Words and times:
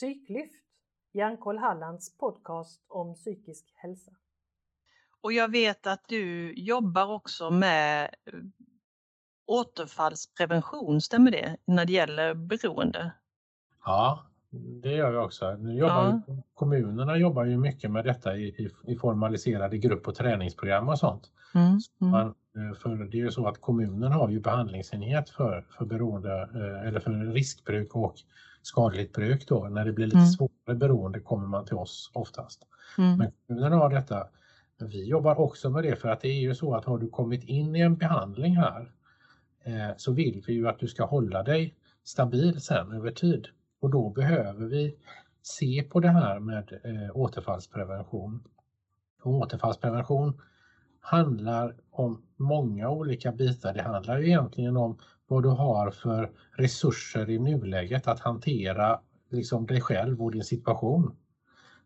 Psyklyft, 0.00 0.54
Hjärnkoll 1.12 1.58
Hallands 1.58 2.16
podcast 2.18 2.84
om 2.88 3.14
psykisk 3.14 3.64
hälsa. 3.74 4.10
Och 5.20 5.32
jag 5.32 5.50
vet 5.50 5.86
att 5.86 6.04
du 6.08 6.54
jobbar 6.56 7.12
också 7.12 7.50
med 7.50 8.04
eh, 8.04 8.32
återfallsprevention, 9.46 11.00
stämmer 11.00 11.30
det, 11.30 11.56
när 11.64 11.84
det 11.84 11.92
gäller 11.92 12.34
beroende? 12.34 13.12
Ja, 13.84 14.26
det 14.82 14.92
gör 14.92 15.10
vi 15.10 15.16
också. 15.16 15.56
Nu 15.56 15.74
jobbar 15.78 16.04
Ja. 16.04 16.22
ju, 16.28 16.42
kommunerna 16.54 17.16
jobbar 17.16 17.44
ju 17.44 17.58
mycket 17.58 17.90
med 17.90 18.04
detta 18.04 18.36
i, 18.36 18.42
i, 18.48 18.70
i 18.92 18.96
formaliserade 18.96 19.78
grupp 19.78 20.08
och 20.08 20.14
träningsprogram 20.14 20.88
och 20.88 20.98
sånt. 20.98 21.30
Mm, 21.54 21.66
mm, 21.66 21.80
Man, 21.98 22.26
eh, 22.26 22.78
för 22.78 22.96
det 22.96 23.16
är 23.18 23.22
ju 23.24 23.30
så 23.30 23.48
att 23.48 23.60
kommunen 23.60 24.12
har 24.12 24.28
ju 24.28 24.40
behandlingsenhet 24.40 25.30
för, 25.30 25.66
för 25.70 25.84
beroende 25.84 26.42
eh, 26.54 26.88
eller 26.88 27.00
för 27.00 27.10
riskbruk 27.32 27.94
och 27.96 28.14
skadligt 28.66 29.12
bruk 29.12 29.48
då. 29.48 29.64
När 29.68 29.84
det 29.84 29.92
blir 29.92 30.06
lite 30.06 30.18
Mm. 30.18 30.28
svårare 30.28 30.76
beroende 30.76 31.20
kommer 31.20 31.46
man 31.46 31.64
till 31.64 31.76
oss 31.76 32.10
oftast. 32.14 32.62
mm, 32.98 33.18
Men 33.18 33.32
kommunen 33.46 33.72
har 33.72 33.90
detta. 33.90 34.26
Vi 34.78 35.04
jobbar 35.08 35.40
också 35.40 35.70
med 35.70 35.82
det 35.84 35.96
för 35.96 36.08
att 36.08 36.20
det 36.20 36.28
är 36.28 36.40
ju 36.40 36.54
så 36.54 36.74
att 36.74 36.84
har 36.84 36.98
du 36.98 37.08
kommit 37.08 37.44
in 37.44 37.76
i 37.76 37.80
en 37.80 37.96
behandling 37.96 38.56
här 38.56 38.92
eh, 39.64 39.90
så 39.96 40.12
vill 40.12 40.42
vi 40.46 40.52
ju 40.52 40.68
att 40.68 40.78
du 40.78 40.88
ska 40.88 41.04
hålla 41.04 41.42
dig 41.42 41.74
stabil 42.04 42.60
sen 42.60 42.92
över 42.92 43.10
tid. 43.10 43.46
Och 43.80 43.90
då 43.90 44.10
behöver 44.10 44.66
vi 44.66 44.96
se 45.42 45.82
på 45.82 46.00
det 46.00 46.08
här 46.08 46.40
med 46.40 46.72
eh, 46.84 47.16
återfallsprevention. 47.16 48.42
Och 49.22 49.32
återfallsprevention 49.32 50.40
handlar 51.00 51.74
om 51.90 52.22
många 52.36 52.90
olika 52.90 53.32
bitar. 53.32 53.74
Det 53.74 53.82
handlar 53.82 54.18
ju 54.18 54.26
egentligen 54.26 54.76
om 54.76 54.98
vad 55.28 55.42
du 55.42 55.48
har 55.48 55.90
för 55.90 56.30
resurser 56.50 57.30
i 57.30 57.38
nuläget 57.38 58.08
att 58.08 58.20
hantera 58.20 59.00
liksom 59.30 59.66
dig 59.66 59.80
själv 59.80 60.22
och 60.22 60.32
din 60.32 60.44
situation. 60.44 61.16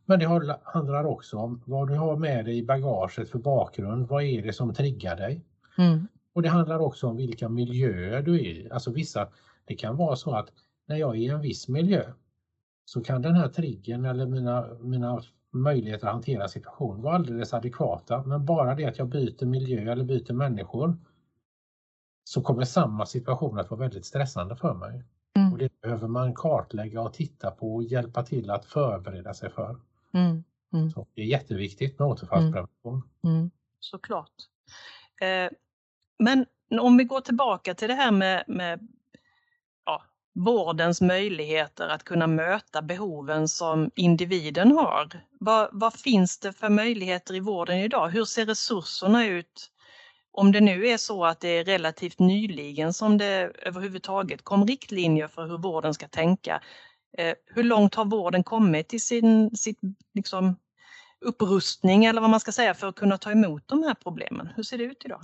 Men 0.05 0.19
det 0.19 0.27
handlar 0.65 1.05
också 1.05 1.39
om 1.39 1.63
vad 1.67 1.89
du 1.89 1.95
har 1.95 2.17
med 2.17 2.45
dig 2.45 2.59
i 2.59 2.63
bagaget 2.63 3.31
för 3.31 3.39
bakgrund. 3.39 4.09
Vad 4.09 4.23
är 4.23 4.43
det 4.43 4.53
som 4.53 4.75
triggar 4.75 5.17
dig? 5.17 5.45
mm, 5.79 6.07
Och 6.33 6.43
det 6.43 6.49
handlar 6.49 6.79
också 6.79 7.07
om 7.07 7.17
vilka 7.17 7.49
miljöer 7.49 8.23
du 8.23 8.35
är 8.35 8.45
i. 8.45 8.69
Alltså 8.71 8.93
vissa, 8.93 9.29
det 9.65 9.75
kan 9.75 9.97
vara 9.97 10.17
så 10.17 10.31
att 10.31 10.49
när 10.87 10.97
jag 10.97 11.17
är 11.17 11.21
i 11.21 11.27
en 11.27 11.41
viss 11.41 11.69
miljö 11.69 12.13
så 12.85 13.01
kan 13.01 13.23
den 13.23 13.35
här 13.35 13.49
triggern 13.49 14.05
eller 14.05 14.27
mina, 14.27 14.67
mina 14.81 15.23
möjligheter 15.51 16.07
att 16.07 16.13
hantera 16.13 16.49
situationen 16.49 17.03
vara 17.03 17.15
alldeles 17.15 17.55
adekvata. 17.55 18.23
Men 18.23 18.45
bara 18.45 18.75
det 18.75 18.85
att 18.85 18.99
jag 18.99 19.09
byter 19.09 19.47
miljö 19.47 19.93
eller 19.93 20.05
byter 20.05 20.33
människor 20.33 20.97
så 22.31 22.43
kommer 22.43 22.65
samma 22.65 23.07
situation 23.07 23.59
att 23.59 23.71
vara 23.71 23.81
väldigt 23.81 24.07
stressande 24.07 24.57
för 24.57 24.75
mig. 24.75 25.05
Mm. 25.37 25.53
Och 25.53 25.59
det 25.59 25.81
behöver 25.81 26.09
man 26.09 26.35
kartlägga 26.35 27.01
och 27.01 27.13
titta 27.13 27.51
på 27.51 27.75
och 27.75 27.83
hjälpa 27.83 28.23
till 28.23 28.51
att 28.51 28.65
förbereda 28.65 29.35
sig 29.35 29.51
för. 29.51 29.77
mm, 30.13 30.45
mm. 30.73 30.91
Så 30.91 31.07
det 31.15 31.21
är 31.23 31.27
jätteviktigt 31.27 31.99
med 31.99 32.09
återfallsprevention. 32.09 33.03
Mm, 33.25 33.51
såklart. 33.81 34.33
Eh, 35.21 35.51
men 36.19 36.47
om 36.81 36.97
vi 36.97 37.05
går 37.05 37.21
tillbaka 37.21 37.75
till 37.75 37.89
det 37.89 37.95
här 37.95 38.11
med, 38.11 38.45
med 38.47 38.89
ja, 39.85 40.03
vårdens 40.33 41.01
möjligheter 41.01 41.89
att 41.89 42.05
kunna 42.05 42.27
möta 42.27 42.83
behoven 42.83 43.49
som 43.49 43.91
individen 43.95 44.73
har. 44.73 45.25
Vad, 45.41 45.69
vad 45.73 45.95
finns 45.95 46.39
det 46.39 46.53
för 46.53 46.69
möjligheter 46.69 47.35
i 47.35 47.41
vården 47.41 47.79
idag? 47.79 48.09
Hur 48.09 48.25
ser 48.25 48.47
resurserna 48.47 49.27
ut? 49.27 49.71
Om 50.33 50.53
det 50.53 50.61
nu 50.61 50.87
är 50.87 50.97
så 50.97 51.25
att 51.25 51.41
det 51.41 51.49
är 51.49 51.65
relativt 51.65 52.19
nyligen 52.19 52.93
som 52.93 53.19
det 53.19 53.53
överhuvudtaget 53.63 54.43
kom 54.43 54.67
riktlinjer 54.67 55.29
för 55.29 55.47
hur 55.47 55.59
vården 55.59 55.95
ska 55.95 56.09
tänka. 56.09 56.63
Eh, 57.19 57.35
hur 57.47 57.63
långt 57.63 57.95
har 57.95 58.05
vården 58.05 58.45
kommit 58.45 58.95
i 58.95 58.99
sin 58.99 59.57
sitt, 59.57 59.79
liksom, 60.15 60.57
upprustning 61.21 62.05
eller 62.05 62.21
vad 62.21 62.31
man 62.31 62.41
ska 62.41 62.53
säga 62.53 62.75
för 62.75 62.87
att 62.87 62.95
kunna 62.95 63.19
ta 63.19 63.31
emot 63.31 63.63
de 63.67 63.83
här 63.83 63.95
problemen? 63.95 64.49
Hur 64.57 64.63
ser 64.63 64.79
det 64.79 64.85
ut 64.85 65.03
idag? 65.05 65.23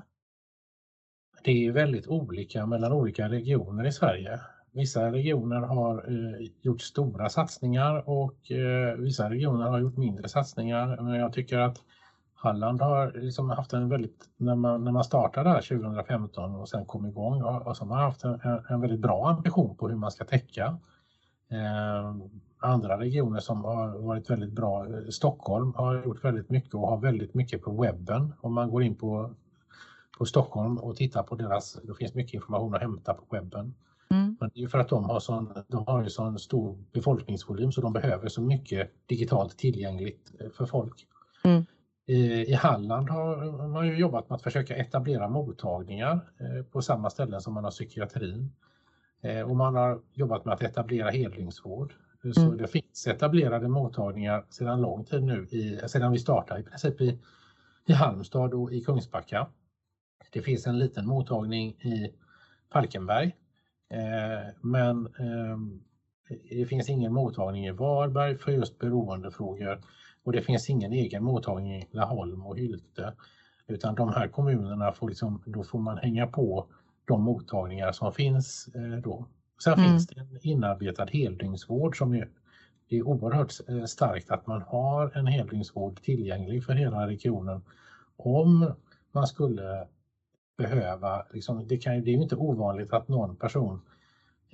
Det 1.44 1.67
är 1.67 1.73
väldigt 1.73 2.06
olika 2.06 2.67
mellan 2.67 2.93
olika 2.93 3.28
regioner 3.28 3.87
i 3.87 3.93
Sverige. 3.93 4.41
Vissa 4.73 5.12
regioner 5.12 5.61
har 5.61 5.99
eh, 6.09 6.49
gjort 6.62 6.81
stora 6.81 7.28
satsningar 7.28 8.09
och 8.09 8.50
eh, 8.50 8.97
vissa 8.97 9.31
regioner 9.31 9.67
har 9.67 9.81
gjort 9.81 9.97
mindre 9.97 10.28
satsningar. 10.28 11.03
Men 11.03 11.15
jag 11.15 11.33
tycker 11.33 11.59
att 11.59 11.83
Halland 12.47 12.83
har 12.83 13.12
liksom 13.12 13.51
haft 13.51 13.73
en 13.73 13.89
väldigt, 13.89 14.29
när 14.37 14.55
man, 14.55 14.84
när 14.84 14.93
man 14.93 15.05
startade 15.05 15.49
här 15.49 15.61
2015 15.61 16.55
och 16.55 16.69
sen 16.69 16.87
kom 16.87 17.07
igång, 17.07 17.43
och, 17.43 17.67
och 17.67 17.77
så 17.77 17.84
har 17.84 17.89
man 17.89 17.99
haft 17.99 18.25
en, 18.25 18.41
en 18.69 18.81
väldigt 18.81 19.01
bra 19.01 19.29
ambition 19.29 19.77
på 19.77 19.89
hur 19.89 19.97
man 19.97 20.11
ska 20.11 20.25
täcka. 20.25 20.79
Eh, 21.51 22.17
andra 22.59 23.01
regioner 23.01 23.41
som 23.41 23.65
har 23.65 23.99
varit 23.99 24.31
väldigt 24.31 24.53
bra, 24.53 24.87
eh, 24.87 25.09
Stockholm 25.11 25.75
har 25.75 26.05
gjort 26.05 26.25
väldigt 26.25 26.51
mycket 26.51 26.75
och 26.75 26.89
har 26.89 26.97
väldigt 26.97 27.35
mycket 27.35 27.62
på 27.62 27.83
webben. 27.83 28.33
Om 28.41 28.55
man 28.55 28.71
går 28.71 28.83
in 28.83 28.95
på 28.95 29.31
på 30.19 30.25
Stockholm 30.25 30.79
och 30.79 30.97
tittar 30.97 31.23
på 31.23 31.35
deras, 31.35 31.79
det 31.83 31.95
finns 31.95 32.15
mycket 32.15 32.35
information 32.35 32.75
att 32.75 32.81
hämta 32.81 33.15
på 33.15 33.25
webben. 33.31 33.75
Mm. 34.11 34.37
Men 34.41 34.51
det 34.55 34.62
är 34.62 34.69
för 34.69 34.79
att 34.79 34.89
de 34.89 35.05
har 35.05 35.21
sån, 35.21 35.53
de 35.69 35.87
har 35.87 36.03
ju 36.03 36.11
sån 36.11 36.39
stor 36.39 36.79
befolkningsvolym 36.93 37.73
så 37.73 37.81
de 37.81 37.93
behöver 37.93 38.29
så 38.29 38.43
mycket 38.43 38.91
digitalt 39.06 39.59
tillgängligt 39.59 40.33
eh, 40.41 40.51
för 40.51 40.67
folk. 40.67 41.06
Mm. 41.45 41.67
I, 42.06 42.50
I 42.53 42.55
Halland 42.55 43.11
har 43.11 43.69
man 43.69 43.87
ju 43.87 43.97
jobbat 43.99 44.28
med 44.28 44.37
att 44.37 44.43
försöka 44.43 44.77
etablera 44.77 45.28
mottagningar 45.28 46.12
eh, 46.41 46.65
på 46.65 46.83
samma 46.83 47.11
ställen 47.11 47.41
som 47.41 47.55
man 47.55 47.65
har 47.65 47.71
psykiatrin. 47.71 48.53
Eh, 49.22 49.41
Och 49.50 49.56
man 49.56 49.75
har 49.75 50.00
jobbat 50.12 50.44
med 50.44 50.55
att 50.55 50.62
etablera 50.62 51.11
heldygnsvård. 51.11 51.94
Eh, 52.25 52.31
Så 52.33 52.41
Mm. 52.47 52.56
det 52.56 52.69
finns 52.69 53.06
etablerade 53.06 53.69
mottagningar 53.69 54.44
sedan 54.50 54.81
lång 54.81 55.05
tid 55.05 55.22
nu, 55.22 55.47
i, 55.50 55.81
sedan 55.89 56.12
vi 56.12 56.19
startade 56.19 56.61
i 56.61 56.62
princip 56.62 57.00
i, 57.00 57.19
i 57.87 57.93
Halmstad 57.93 58.55
och 58.55 58.73
i 58.73 58.81
Kungsbacka. 58.81 59.47
Det 60.33 60.43
finns 60.43 60.67
en 60.67 60.78
liten 60.78 61.06
mottagning 61.06 61.71
i 61.71 62.15
Falkenberg. 62.73 63.37
Eh, 63.91 64.55
men 64.61 65.06
ehm, 65.06 65.81
det 66.50 66.67
finns 66.67 66.88
ingen 66.91 67.12
mottagning 67.12 67.67
i 67.67 67.71
Varberg 67.71 68.37
för 68.38 68.53
just 68.53 68.78
beroendefrågor 68.78 69.81
och 70.26 70.32
det 70.32 70.42
finns 70.42 70.70
ingen 70.70 70.92
egen 70.92 71.25
mottagning 71.25 71.72
i 71.76 71.88
Laholm 71.91 72.47
och 72.47 72.59
Hylte. 72.59 73.12
Utan 73.66 73.94
de 73.94 74.09
här 74.12 74.28
kommunerna 74.28 74.92
får 74.92 75.09
liksom, 75.09 75.42
då 75.47 75.64
får 75.64 75.78
man 75.78 75.98
hänga 75.98 76.26
på 76.26 76.66
de 77.04 77.22
mottagningar 77.22 77.92
som 77.92 78.12
finns 78.12 78.69
eh, 78.75 79.03
då. 79.03 79.26
Sen 79.64 79.72
Mm. 79.72 79.91
finns 79.91 80.06
det 80.06 80.20
en 80.20 80.38
inarbetad 80.42 81.06
heldygnsvård 81.06 81.98
som 81.98 82.14
är, 82.14 82.28
det 82.88 82.97
är 82.97 83.03
oerhört 83.03 83.53
eh, 83.69 83.84
starkt 83.84 84.31
att 84.31 84.47
man 84.47 84.62
har 84.62 85.19
en 85.19 85.26
heldygnsvård 85.26 86.03
tillgänglig 86.03 86.64
för 86.64 86.72
hela 86.72 87.06
regionen. 87.06 87.62
Om 88.16 88.72
man 89.12 89.26
skulle 89.26 89.87
behöva, 90.56 91.26
liksom, 91.32 91.66
det, 91.69 91.76
kan, 91.76 91.93
det 92.04 92.10
är 92.10 92.16
ju 92.16 92.22
inte 92.22 92.37
ovanligt 92.37 92.93
att 92.93 93.08
någon 93.08 93.37
person 93.37 93.81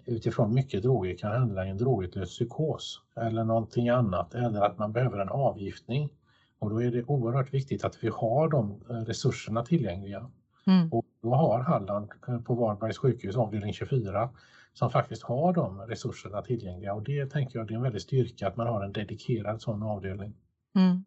utifrån 0.07 0.55
mycket 0.55 0.83
droger 0.83 1.17
kan 1.17 1.33
handla 1.33 1.67
i 1.67 1.71
en 1.71 1.77
drogutlöst 1.77 2.33
psykos 2.33 3.01
eller 3.17 3.45
någonting 3.45 3.89
annat 3.89 4.35
eller 4.35 4.61
att 4.61 4.79
man 4.79 4.93
behöver 4.93 5.19
en 5.19 5.29
avgiftning. 5.29 6.11
Och 6.59 6.71
då 6.71 6.83
är 6.83 6.91
det 6.91 7.05
oerhört 7.05 7.55
viktigt 7.55 7.85
att 7.85 8.05
vi 8.05 8.09
har 8.09 8.49
de 8.49 8.85
eh, 8.91 8.95
resurserna 8.95 9.65
tillgängliga. 9.65 10.31
Mm. 10.67 10.93
Och 10.93 11.07
då 11.23 11.35
har 11.35 11.61
Halland 11.61 12.11
eh, 12.29 12.41
på 12.41 12.55
Varbergs 12.55 12.99
sjukhus 12.99 13.37
avdelning 13.37 13.73
24 13.73 14.31
som 14.75 14.91
faktiskt 14.91 15.23
har 15.23 15.53
de 15.53 15.81
resurserna 15.81 16.43
tillgängliga 16.43 16.95
och 16.95 17.03
det 17.03 17.27
tänker 17.27 17.59
jag 17.59 17.69
det 17.69 17.75
är 17.75 17.77
en 17.77 17.83
väldig 17.83 18.03
styrka 18.03 18.49
att 18.49 18.57
man 18.57 18.67
har 18.67 18.85
en 18.85 18.93
dedikerad 18.93 19.63
sån 19.63 19.83
avdelning. 19.83 20.35
Mm. 20.77 21.05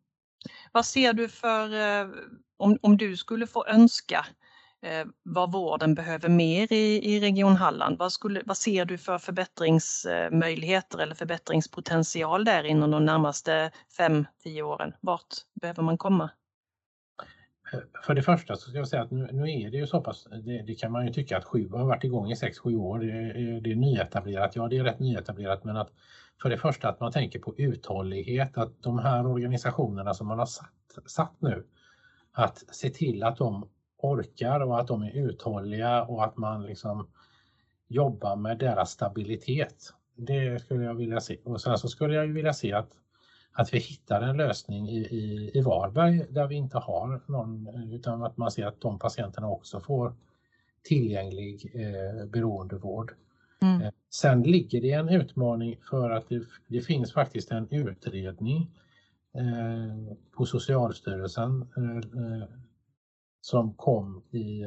Vad 0.72 0.86
ser 0.86 1.14
du 1.14 1.30
för, 1.30 1.74
eh, 1.74 2.10
om, 2.58 2.78
om 2.82 2.98
du 2.98 3.18
skulle 3.18 3.48
få 3.48 3.66
önska 3.66 4.26
Eh, 4.86 5.06
vad 5.24 5.52
vården 5.52 5.96
behöver 5.96 6.30
mer 6.30 6.74
i, 6.74 7.16
i 7.16 7.20
Region 7.20 7.56
Halland, 7.56 7.98
vad, 7.98 8.12
skulle, 8.12 8.42
vad 8.46 8.58
ser 8.58 8.86
du 8.86 8.98
för 8.98 9.18
förbättringsmöjligheter 9.18 11.00
eller 11.00 11.16
förbättringspotential 11.16 12.46
där 12.46 12.64
inom 12.64 12.92
de 12.92 13.06
närmaste 13.06 13.72
5-10 13.98 14.62
åren? 14.62 14.94
Vart 15.02 15.36
behöver 15.62 15.84
man 15.84 15.98
komma? 15.98 16.30
För 18.06 18.14
det 18.14 18.22
första 18.22 18.56
så 18.56 18.70
ska 18.70 18.78
jag 18.78 18.88
säga 18.88 19.02
att 19.02 19.12
nu, 19.12 19.30
nu 19.32 19.42
är 19.42 19.72
det 19.72 19.78
ju 19.78 19.88
så 19.88 20.02
pass, 20.02 20.28
det, 20.46 20.62
det 20.62 20.76
kan 20.76 20.92
man 20.92 21.08
ju 21.08 21.14
tycka 21.14 21.38
att 21.38 21.46
sju 21.46 21.70
har 21.70 21.86
varit 21.86 22.04
igång 22.04 22.32
i 22.32 22.36
6-7 22.36 22.76
år, 22.76 23.00
det 23.00 23.12
är, 23.12 23.62
det 23.62 23.72
är 23.72 23.76
nyetablerat, 23.76 24.56
ja 24.56 24.68
det 24.68 24.78
är 24.78 24.84
rätt 24.84 25.00
nyetablerat 25.00 25.64
men 25.64 25.78
att 25.78 25.92
för 26.42 26.50
det 26.50 26.58
första 26.58 26.90
att 26.90 27.00
man 27.00 27.12
tänker 27.12 27.40
på 27.40 27.56
uthållighet, 27.58 28.58
att 28.58 28.84
de 28.84 29.00
här 29.00 29.28
organisationerna 29.28 30.14
som 30.14 30.28
man 30.28 30.40
har 30.40 30.46
satt, 30.46 31.00
satt 31.06 31.36
nu, 31.40 31.66
att 32.32 32.58
se 32.58 32.90
till 32.90 33.24
att 33.24 33.38
de 33.38 33.70
orkar 33.98 34.60
och 34.60 34.80
att 34.80 34.88
de 34.88 35.04
är 35.04 35.12
uthålliga 35.12 36.04
och 36.04 36.24
att 36.24 36.38
man 36.38 36.66
liksom 36.66 37.08
jobbar 37.88 38.36
med 38.36 38.58
deras 38.58 38.92
stabilitet. 38.92 39.94
Det 40.16 40.62
skulle 40.62 40.84
jag 40.84 40.94
vilja 40.94 41.20
se. 41.20 41.38
Och 41.44 41.62
sen 41.62 41.78
så 41.78 41.88
skulle 41.88 42.16
jag 42.16 42.28
vilja 42.28 42.54
se 42.54 42.74
att, 42.74 42.90
att 43.52 43.74
vi 43.74 43.80
hittar 43.80 44.22
en 44.22 44.38
lösning 44.38 44.90
i, 44.90 44.98
i, 44.98 45.52
i 45.54 45.62
Varberg 45.62 46.26
där 46.30 46.48
vi 46.48 46.56
inte 46.56 46.78
har 46.78 47.22
någon, 47.28 47.68
utan 47.94 48.24
att 48.24 48.38
man 48.38 48.52
ser 48.52 48.66
att 48.66 48.82
de 48.82 49.00
patienterna 49.00 49.50
också 49.50 49.80
får 49.80 50.16
tillgänglig 50.84 51.72
eh, 51.76 52.26
beroendevård. 52.26 53.14
Mm. 53.62 53.82
Eh, 53.82 53.92
sen 54.10 54.44
ligger 54.44 54.82
det 54.82 54.92
en 54.92 55.10
utmaning 55.10 55.78
för 55.90 56.10
att 56.10 56.30
det, 56.30 56.44
det 56.68 56.82
finns 56.82 57.14
faktiskt 57.14 57.52
en 57.52 57.68
utredning 57.70 58.72
eh, 59.36 60.16
på 60.32 60.46
Socialstyrelsen 60.46 61.62
eh, 61.78 62.48
som 63.46 63.74
kom 63.74 64.24
i, 64.32 64.64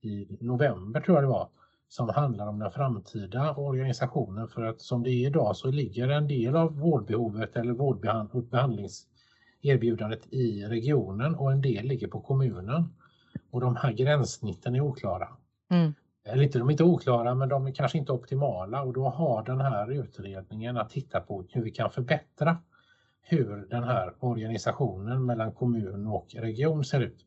i 0.00 0.38
november 0.40 1.00
tror 1.00 1.16
jag 1.16 1.24
det 1.24 1.28
var, 1.28 1.48
som 1.88 2.08
handlar 2.08 2.46
om 2.46 2.58
den 2.58 2.70
framtida 2.70 3.54
organisationen 3.54 4.48
för 4.48 4.62
att 4.62 4.80
som 4.80 5.02
det 5.02 5.10
är 5.10 5.26
idag 5.26 5.56
så 5.56 5.70
ligger 5.70 6.08
en 6.08 6.28
del 6.28 6.56
av 6.56 6.78
vårdbehovet 6.78 7.56
eller 7.56 7.72
vårdbehandlingserbjudandet 7.72 10.32
i 10.32 10.64
regionen 10.64 11.34
och 11.34 11.52
en 11.52 11.60
del 11.60 11.86
ligger 11.86 12.08
på 12.08 12.20
kommunen. 12.20 12.94
Och 13.50 13.60
de 13.60 13.76
här 13.76 13.92
gränssnitten 13.92 14.74
är 14.74 14.80
oklara. 14.80 15.28
Mm. 15.70 15.94
Eller 16.24 16.42
inte, 16.42 16.58
de 16.58 16.68
är 16.68 16.72
inte 16.72 16.84
oklara 16.84 17.34
men 17.34 17.48
de 17.48 17.66
är 17.66 17.72
kanske 17.72 17.98
inte 17.98 18.12
optimala 18.12 18.82
och 18.82 18.92
då 18.92 19.08
har 19.08 19.42
den 19.42 19.60
här 19.60 19.92
utredningen 19.92 20.76
att 20.76 20.90
titta 20.90 21.20
på 21.20 21.44
hur 21.50 21.62
vi 21.62 21.70
kan 21.70 21.90
förbättra 21.90 22.58
hur 23.24 23.66
den 23.70 23.84
här 23.84 24.14
organisationen 24.18 25.24
mellan 25.24 25.52
kommun 25.52 26.06
och 26.06 26.26
region 26.34 26.84
ser 26.84 27.00
ut. 27.00 27.26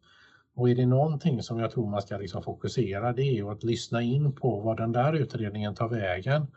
Och 0.58 0.70
är 0.70 0.76
det 0.76 0.86
någonting 0.86 1.44
som 1.44 1.60
jag 1.60 1.72
tror 1.72 1.90
man 1.90 2.02
ska 2.02 2.18
liksom 2.18 2.44
fokusera 2.44 3.14
det 3.14 3.24
är 3.24 3.34
ju 3.34 3.50
att 3.50 3.64
lyssna 3.64 4.02
in 4.02 4.36
på 4.36 4.60
vad 4.60 4.78
den 4.78 4.92
där 4.92 5.14
utredningen 5.14 5.76
tar 5.76 5.88
vägen 5.88 6.48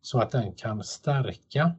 så 0.00 0.20
att 0.20 0.30
den 0.30 0.54
kan 0.54 0.84
stärka 0.84 1.72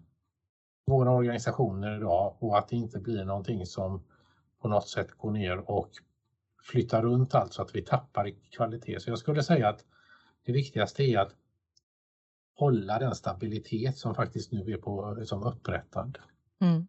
våra 0.85 1.11
organisationer 1.11 1.97
idag 1.97 2.35
och 2.39 2.57
att 2.57 2.67
det 2.67 2.75
inte 2.75 2.99
blir 2.99 3.25
någonting 3.25 3.65
som 3.65 4.03
på 4.61 4.67
något 4.67 4.87
sätt 4.87 5.11
går 5.11 5.31
ner 5.31 5.71
och 5.71 5.89
flyttar 6.63 7.01
runt 7.01 7.35
allt 7.35 7.53
så 7.53 7.61
att 7.61 7.75
vi 7.75 7.81
tappar 7.81 8.27
i 8.27 8.31
kvalitet. 8.31 8.99
Så 8.99 9.09
jag 9.09 9.19
skulle 9.19 9.43
säga 9.43 9.69
att 9.69 9.85
det 10.45 10.51
viktigaste 10.51 11.03
är 11.03 11.19
att 11.19 11.35
hålla 12.55 12.99
den 12.99 13.15
stabilitet 13.15 13.97
som 13.97 14.15
faktiskt 14.15 14.51
nu 14.51 14.73
är 14.73 14.77
på, 14.77 15.25
som 15.25 15.43
upprättad. 15.43 16.17
Mm. 16.61 16.87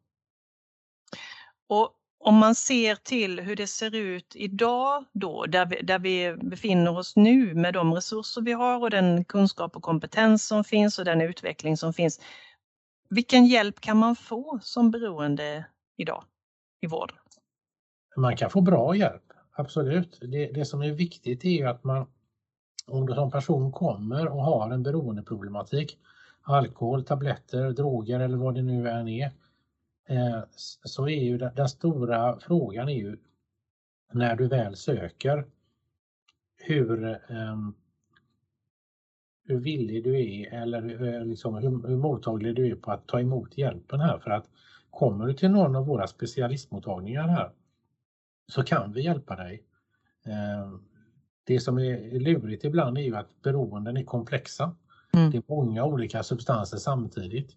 Och 1.67 2.01
om 2.25 2.37
man 2.37 2.55
ser 2.55 2.95
till 2.95 3.41
hur 3.41 3.57
det 3.57 3.67
ser 3.67 3.95
ut 3.95 4.37
idag 4.37 5.05
då, 5.13 5.47
där 5.47 5.67
vi, 5.67 5.83
där 5.83 5.99
vi 5.99 6.37
befinner 6.43 6.99
oss 6.99 7.17
nu 7.17 7.55
med 7.55 7.75
de 7.75 7.95
resurser 7.95 8.43
vi 8.43 8.53
har 8.53 8.81
och 8.81 8.91
den 8.91 9.25
kunskap 9.25 9.77
och 9.77 9.83
kompetens 9.83 10.47
som 10.47 10.65
finns 10.65 10.99
och 10.99 11.05
den 11.05 11.21
utveckling 11.21 11.77
som 11.77 11.93
finns. 11.93 12.21
Vilken 13.11 13.47
hjälp 13.47 13.81
kan 13.81 13.97
man 13.97 14.17
få 14.17 14.59
som 14.63 14.91
beroende 14.91 15.65
idag 15.97 16.25
i 16.81 16.87
vården? 16.87 17.17
Man 18.17 18.37
kan 18.37 18.51
få 18.51 18.61
bra 18.61 18.97
hjälp, 18.97 19.33
absolut. 19.53 20.19
Det, 20.21 20.47
det 20.47 20.65
som 20.65 20.83
är 20.83 20.93
viktigt 20.93 21.45
är 21.45 21.67
att 21.67 21.85
man, 21.85 22.07
om 22.87 23.07
du 23.07 23.15
som 23.15 23.31
person 23.31 23.73
kommer 23.73 24.29
och 24.29 24.45
har 24.45 24.71
en 24.71 24.83
beroendeproblematik, 24.83 25.99
alkohol, 26.43 27.05
tabletter, 27.05 27.71
droger 27.71 28.21
eller 28.21 28.37
vad 28.37 28.55
det 28.55 28.63
nu 28.63 28.89
än 28.89 29.09
är, 29.09 29.31
så 30.85 31.09
är 31.09 31.23
ju 31.23 31.39
den, 31.39 31.69
stora 31.69 32.39
frågan 32.41 32.89
är 32.89 32.95
ju 32.95 33.17
när 34.13 34.37
du 34.37 34.49
väl 34.49 34.77
söker 34.77 35.47
hur, 36.57 37.21
um, 37.29 37.75
hur 39.45 39.61
villig 39.61 40.05
du 40.05 40.21
är 40.21 40.55
eller 40.63 41.05
eh, 41.05 41.25
liksom 41.25 41.55
hur, 41.55 41.89
hur 41.89 41.97
mottaglig 41.97 42.57
du 42.57 42.67
är 42.67 42.75
på 42.75 42.91
att 42.91 43.07
ta 43.07 43.21
emot 43.21 43.59
hjälpen 43.59 44.01
här 44.01 44.19
för 44.19 44.31
att 44.31 44.49
kommer 44.91 45.27
du 45.27 45.35
till 45.35 45.51
någon 45.51 45.77
av 45.77 45.87
våra 45.87 46.07
specialistmottagningar 46.07 47.29
här 47.29 47.51
så 48.49 48.63
kan 48.63 48.93
vi 48.93 49.03
hjälpa 49.03 49.37
dig. 49.37 49.63
Um, 50.65 50.85
det 51.45 51.61
som 51.61 51.79
är 51.79 52.21
lurigt 52.21 52.65
ibland 52.65 52.99
är 52.99 53.03
ju 53.03 53.17
att 53.17 53.43
beroenden 53.43 53.97
är 53.97 54.05
komplexa. 54.05 54.77
Mm. 55.13 55.31
Det 55.31 55.37
är 55.37 55.43
många 55.47 55.85
olika 55.85 56.23
substanser 56.23 56.77
samtidigt 56.77 57.57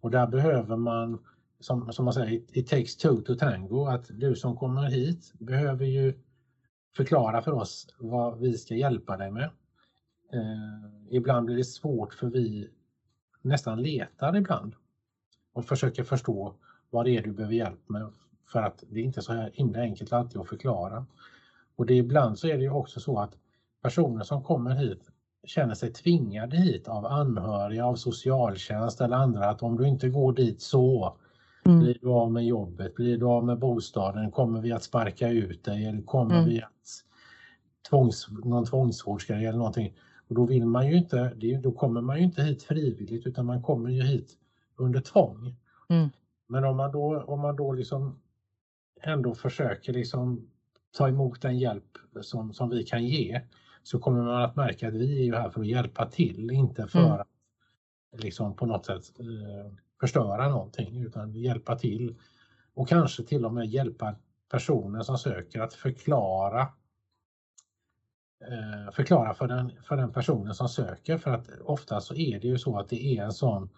och 0.00 0.10
där 0.10 0.26
behöver 0.26 0.76
man 0.76 1.18
som, 1.60 1.92
som 1.92 2.04
man 2.04 2.14
säger, 2.14 2.40
it 2.58 2.66
takes 2.66 2.96
two 2.96 3.20
to 3.26 3.34
tango, 3.34 3.86
att 3.86 4.10
du 4.10 4.36
som 4.36 4.56
kommer 4.56 4.82
hit 4.82 5.32
behöver 5.38 5.84
ju 5.86 6.18
förklara 6.96 7.42
för 7.42 7.52
oss 7.52 7.86
vad 7.98 8.38
vi 8.38 8.58
ska 8.58 8.74
hjälpa 8.74 9.16
dig 9.16 9.30
med. 9.30 9.50
Eh, 10.32 11.10
ibland 11.10 11.46
blir 11.46 11.56
det 11.56 11.64
svårt 11.64 12.14
för 12.14 12.26
vi 12.26 12.70
nästan 13.42 13.82
letar 13.82 14.36
ibland 14.36 14.74
och 15.52 15.64
försöker 15.64 16.04
förstå 16.04 16.54
vad 16.90 17.04
det 17.04 17.16
är 17.16 17.22
du 17.22 17.32
behöver 17.32 17.54
hjälp 17.54 17.88
med 17.88 18.12
för 18.52 18.62
att 18.62 18.84
det 18.88 19.00
är 19.00 19.04
inte 19.04 19.22
så 19.22 19.32
här 19.32 19.50
himla 19.54 19.80
enkelt 19.80 20.12
alltid 20.12 20.40
att 20.40 20.48
förklara. 20.48 21.06
Och 21.76 21.86
det 21.86 21.94
ibland 21.94 22.38
så 22.38 22.48
är 22.48 22.56
det 22.56 22.62
ju 22.62 22.70
också 22.70 23.00
så 23.00 23.18
att 23.18 23.36
personer 23.82 24.24
som 24.24 24.42
kommer 24.42 24.74
hit 24.74 25.10
känner 25.46 25.74
sig 25.74 25.92
tvingade 25.92 26.56
hit 26.56 26.88
av 26.88 27.06
anhöriga, 27.06 27.86
av 27.86 27.96
socialtjänst 27.96 29.00
eller 29.00 29.16
andra 29.16 29.50
att 29.50 29.62
om 29.62 29.76
du 29.76 29.88
inte 29.88 30.08
går 30.08 30.32
dit 30.32 30.62
så 30.62 31.16
Mm. 31.68 31.80
Blir 31.80 31.98
du 32.00 32.08
av 32.08 32.32
med 32.32 32.46
jobbet? 32.46 32.94
Blir 32.94 33.18
du 33.18 33.26
av 33.26 33.44
med 33.44 33.58
bostaden? 33.58 34.30
Kommer 34.30 34.60
vi 34.60 34.72
att 34.72 34.82
sparka 34.82 35.28
ut 35.28 35.64
dig? 35.64 35.86
Eller 35.86 36.02
kommer 36.02 36.34
mm. 36.34 36.48
vi 36.48 36.62
att 36.62 37.04
tvångs, 37.90 38.28
någon 38.44 38.64
tvångsvårdsgrej 38.64 39.46
eller 39.46 39.58
någonting? 39.58 39.94
Och 40.28 40.34
då 40.34 40.46
vill 40.46 40.66
man 40.66 40.86
ju 40.86 40.96
inte, 40.96 41.34
då 41.62 41.72
kommer 41.72 42.00
man 42.00 42.18
ju 42.18 42.24
inte 42.24 42.42
hit 42.42 42.62
frivilligt 42.62 43.26
utan 43.26 43.46
man 43.46 43.62
kommer 43.62 43.90
ju 43.90 44.02
hit 44.02 44.38
under 44.76 45.00
tvång. 45.00 45.54
Mm. 45.88 46.08
Men 46.46 46.64
om 46.64 46.76
man 46.76 46.92
då, 46.92 47.22
om 47.22 47.40
man 47.40 47.56
då 47.56 47.72
liksom 47.72 48.20
ändå 49.02 49.34
försöker 49.34 49.92
liksom 49.92 50.50
ta 50.96 51.08
emot 51.08 51.42
den 51.42 51.58
hjälp 51.58 51.98
som, 52.20 52.52
som 52.52 52.70
vi 52.70 52.82
kan 52.82 53.04
ge 53.04 53.40
så 53.82 53.98
kommer 53.98 54.22
man 54.22 54.42
att 54.42 54.56
märka 54.56 54.88
att 54.88 54.94
vi 54.94 55.20
är 55.20 55.24
ju 55.24 55.34
här 55.34 55.50
för 55.50 55.60
att 55.60 55.66
hjälpa 55.66 56.06
till, 56.06 56.50
inte 56.50 56.86
för 56.86 56.98
mm. 56.98 57.12
att 57.12 57.28
liksom 58.22 58.56
på 58.56 58.66
något 58.66 58.86
sätt 58.86 59.20
eh, 59.20 59.72
förstöra 60.00 60.48
någonting 60.48 61.02
utan 61.02 61.34
hjälpa 61.34 61.78
till 61.78 62.16
och 62.74 62.88
kanske 62.88 63.22
till 63.22 63.44
och 63.44 63.52
med 63.52 63.66
hjälpa 63.66 64.14
personen 64.50 65.04
som 65.04 65.18
söker 65.18 65.60
att 65.60 65.74
förklara 65.74 66.60
eh, 68.40 68.92
förklara 68.92 69.34
för 69.34 69.48
den, 69.48 69.72
för 69.82 69.96
den 69.96 70.12
personen 70.12 70.54
som 70.54 70.68
söker 70.68 71.18
för 71.18 71.30
att 71.30 71.48
ofta 71.60 72.00
så 72.00 72.14
är 72.14 72.40
det 72.40 72.48
ju 72.48 72.58
så 72.58 72.78
att 72.78 72.88
det 72.88 73.18
är 73.18 73.24
en 73.24 73.32
sån 73.32 73.70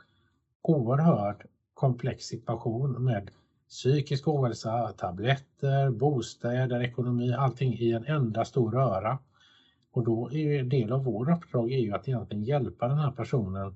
oerhört 0.62 1.44
komplex 1.74 2.24
situation 2.24 3.04
med 3.04 3.30
psykisk 3.68 4.28
ohälsa, 4.28 4.92
tabletter, 4.92 5.90
bostäder, 5.90 6.82
ekonomi, 6.82 7.32
allting 7.32 7.74
i 7.74 7.92
en 7.92 8.04
enda 8.04 8.44
stor 8.44 8.72
röra. 8.72 9.18
Och 9.92 10.04
då 10.04 10.30
är 10.32 10.38
ju 10.38 10.58
en 10.58 10.68
del 10.68 10.92
av 10.92 11.04
vår 11.04 11.30
uppdrag 11.30 11.72
är 11.72 11.78
ju 11.78 11.92
att 11.92 12.08
egentligen 12.08 12.44
hjälpa 12.44 12.88
den 12.88 12.98
här 12.98 13.10
personen 13.10 13.74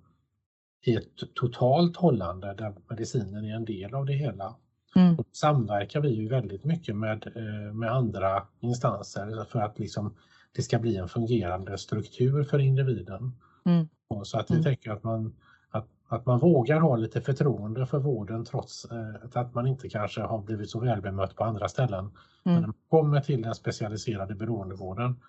i 0.84 0.96
ett 0.96 1.34
totalt 1.34 1.96
hållande 1.96 2.54
där 2.54 2.74
medicinen 2.88 3.44
är 3.44 3.54
en 3.54 3.64
del 3.64 3.94
av 3.94 4.06
det 4.06 4.12
hela. 4.12 4.56
Mm. 4.96 5.18
Och 5.18 5.26
samverkar 5.32 6.00
vi 6.00 6.08
ju 6.08 6.28
väldigt 6.28 6.64
mycket 6.64 6.96
med, 6.96 7.26
eh, 7.36 7.74
med 7.74 7.92
andra 7.92 8.46
instanser 8.60 9.44
för 9.44 9.60
att 9.60 9.78
liksom 9.78 10.14
det 10.52 10.62
ska 10.62 10.78
bli 10.78 10.96
en 10.96 11.08
fungerande 11.08 11.78
struktur 11.78 12.44
för 12.44 12.58
individen. 12.58 13.32
Mm. 13.64 13.88
Och 14.08 14.26
så 14.26 14.38
att 14.38 14.50
vi 14.50 14.54
mm. 14.54 14.64
tänker 14.64 14.90
att 14.90 15.02
man, 15.02 15.34
att, 15.70 15.88
att 16.08 16.26
man 16.26 16.38
vågar 16.38 16.80
ha 16.80 16.96
lite 16.96 17.20
förtroende 17.20 17.86
för 17.86 17.98
vården 17.98 18.44
trots 18.44 18.84
eh, 18.84 19.40
att 19.40 19.54
man 19.54 19.66
inte 19.66 19.88
kanske 19.88 20.20
har 20.20 20.42
blivit 20.42 20.70
så 20.70 20.80
väl 20.80 21.00
bemött 21.00 21.36
på 21.36 21.44
andra 21.44 21.68
ställen. 21.68 21.98
Mm. 22.04 22.12
Men 22.44 22.54
när 22.54 22.66
man 22.66 22.76
kommer 22.88 23.20
till 23.20 23.42
den 23.42 23.54
specialiserade 23.54 24.34
beroendevården, 24.34 25.20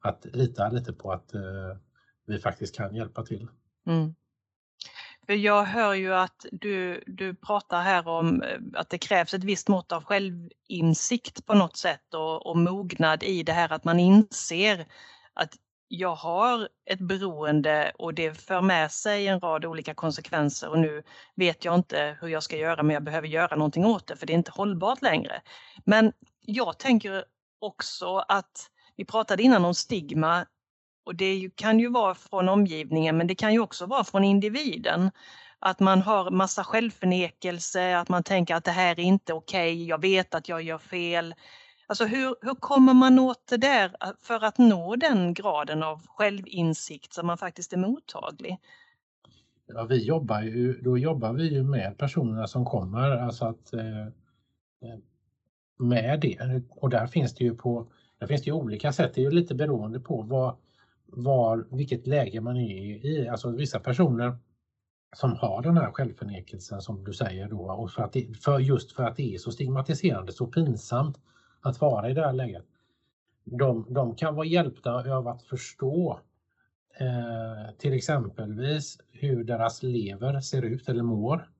att 0.00 0.26
lita 0.32 0.68
lite 0.68 0.92
på 0.92 1.12
att 1.12 1.34
eh, 1.34 1.40
vi 2.26 2.38
faktiskt 2.38 2.76
kan 2.76 2.94
hjälpa 2.94 3.22
till. 3.22 3.48
Mm. 3.86 4.14
För 5.26 5.32
jag 5.32 5.64
hör 5.64 5.94
ju 5.94 6.14
att 6.14 6.46
du, 6.52 7.04
du 7.06 7.34
pratar 7.34 7.82
här 7.82 8.08
om 8.08 8.42
eh, 8.42 8.58
att 8.74 8.90
det 8.90 8.98
krävs 8.98 9.34
ett 9.34 9.44
visst 9.44 9.68
mått 9.68 9.92
av 9.92 10.04
självinsikt 10.04 11.46
på 11.46 11.54
något 11.54 11.76
sätt 11.76 12.14
och, 12.14 12.46
och 12.46 12.56
mognad 12.56 13.22
i 13.22 13.42
det 13.42 13.52
här 13.52 13.72
att 13.72 13.84
man 13.84 14.00
inser 14.00 14.86
att 15.34 15.54
jag 15.88 16.14
har 16.14 16.68
ett 16.90 17.00
beroende 17.00 17.92
och 17.98 18.14
det 18.14 18.40
för 18.40 18.60
med 18.60 18.92
sig 18.92 19.28
en 19.28 19.40
rad 19.40 19.64
olika 19.64 19.94
konsekvenser 19.94 20.68
och 20.70 20.78
nu 20.78 21.02
vet 21.36 21.64
jag 21.64 21.74
inte 21.74 22.16
hur 22.20 22.28
jag 22.28 22.42
ska 22.42 22.56
göra 22.56 22.82
men 22.82 22.94
jag 22.94 23.04
behöver 23.04 23.28
göra 23.28 23.56
någonting 23.56 23.84
åt 23.84 24.06
det 24.06 24.16
för 24.16 24.26
det 24.26 24.32
är 24.32 24.34
inte 24.38 24.50
hållbart 24.50 25.02
längre. 25.02 25.42
Men 25.84 26.12
jag 26.40 26.78
tänker 26.78 27.24
också 27.60 28.16
att 28.16 28.70
vi 28.96 29.04
pratade 29.04 29.42
innan 29.42 29.64
om 29.64 29.74
stigma 29.74 30.46
och 31.06 31.14
det 31.14 31.50
kan 31.56 31.80
ju 31.80 31.88
vara 31.88 32.14
från 32.14 32.48
omgivningen 32.48 33.16
men 33.16 33.26
det 33.26 33.34
kan 33.34 33.52
ju 33.52 33.60
också 33.60 33.86
vara 33.86 34.04
från 34.04 34.24
individen. 34.24 35.10
Att 35.58 35.80
man 35.80 36.02
har 36.02 36.30
massa 36.30 36.64
självförnekelse, 36.64 37.98
att 37.98 38.08
man 38.08 38.22
tänker 38.22 38.54
att 38.54 38.64
det 38.64 38.70
här 38.70 39.00
är 39.00 39.04
inte 39.04 39.32
okej, 39.32 39.72
okay, 39.74 39.84
jag 39.84 40.00
vet 40.00 40.34
att 40.34 40.48
jag 40.48 40.62
gör 40.62 40.78
fel. 40.78 41.34
Alltså 41.86 42.04
hur, 42.04 42.36
hur 42.40 42.54
kommer 42.54 42.94
man 42.94 43.18
åt 43.18 43.46
det 43.48 43.56
där 43.56 43.84
eh, 43.84 44.10
för 44.20 44.44
att 44.44 44.58
nå 44.58 44.96
den 44.96 45.34
graden 45.34 45.82
av 45.82 46.06
självinsikt 46.06 47.12
så 47.12 47.22
man 47.22 47.38
faktiskt 47.38 47.72
är 47.72 47.76
mottaglig? 47.76 48.58
Ja, 49.66 49.84
vi 49.84 50.04
jobbar 50.04 50.42
ju, 50.42 50.80
då 50.82 50.98
jobbar 50.98 51.32
vi 51.32 51.54
ju 51.54 51.62
med 51.62 51.98
personerna 51.98 52.46
som 52.46 52.64
kommer, 52.64 53.10
alltså 53.10 53.44
att 53.44 53.72
eh, 53.72 54.06
eh, 54.82 54.98
med 55.78 56.20
det. 56.20 56.62
Och 56.70 56.90
där 56.90 57.06
finns 57.06 57.34
det 57.34 57.44
ju 57.44 57.54
på, 57.54 57.92
där 58.18 58.26
finns 58.26 58.42
det 58.42 58.46
ju 58.46 58.52
olika 58.52 58.92
sätt, 58.92 59.14
det 59.14 59.20
är 59.20 59.24
ju 59.24 59.30
lite 59.30 59.54
beroende 59.54 60.00
på 60.00 60.22
vad, 60.22 60.56
var, 61.06 61.66
vilket 61.70 62.06
läge 62.06 62.40
man 62.40 62.56
är 62.56 63.06
i. 63.06 63.28
Alltså 63.28 63.50
vissa 63.50 63.80
personer 63.80 64.38
som 65.16 65.36
har 65.36 65.62
den 65.62 65.76
här 65.76 65.92
självförnekelsen 65.92 66.80
som 66.80 67.04
du 67.04 67.12
säger 67.12 67.48
då 67.48 67.58
och 67.58 67.90
för 67.90 68.02
att 68.02 68.12
det, 68.12 68.38
för 68.40 68.58
just 68.58 68.92
för 68.92 69.02
att 69.02 69.16
det 69.16 69.34
är 69.34 69.38
så 69.38 69.52
stigmatiserande, 69.52 70.32
så 70.32 70.46
pinsamt 70.46 71.18
att 71.60 71.80
vara 71.80 72.10
i 72.10 72.14
det 72.14 72.26
här 72.26 72.32
läget. 72.32 72.64
De, 73.44 73.86
de 73.88 74.14
kan 74.14 74.34
vara 74.34 74.46
hjälpta 74.46 75.16
av 75.16 75.28
att 75.28 75.42
förstå 75.42 76.20
eh, 77.00 77.74
till 77.78 77.92
exempelvis 77.92 78.98
hur 79.12 79.44
deras 79.44 79.82
lever 79.82 80.40
ser 80.40 80.62
ut 80.62 80.88
eller 80.88 81.02
mår. 81.02 81.50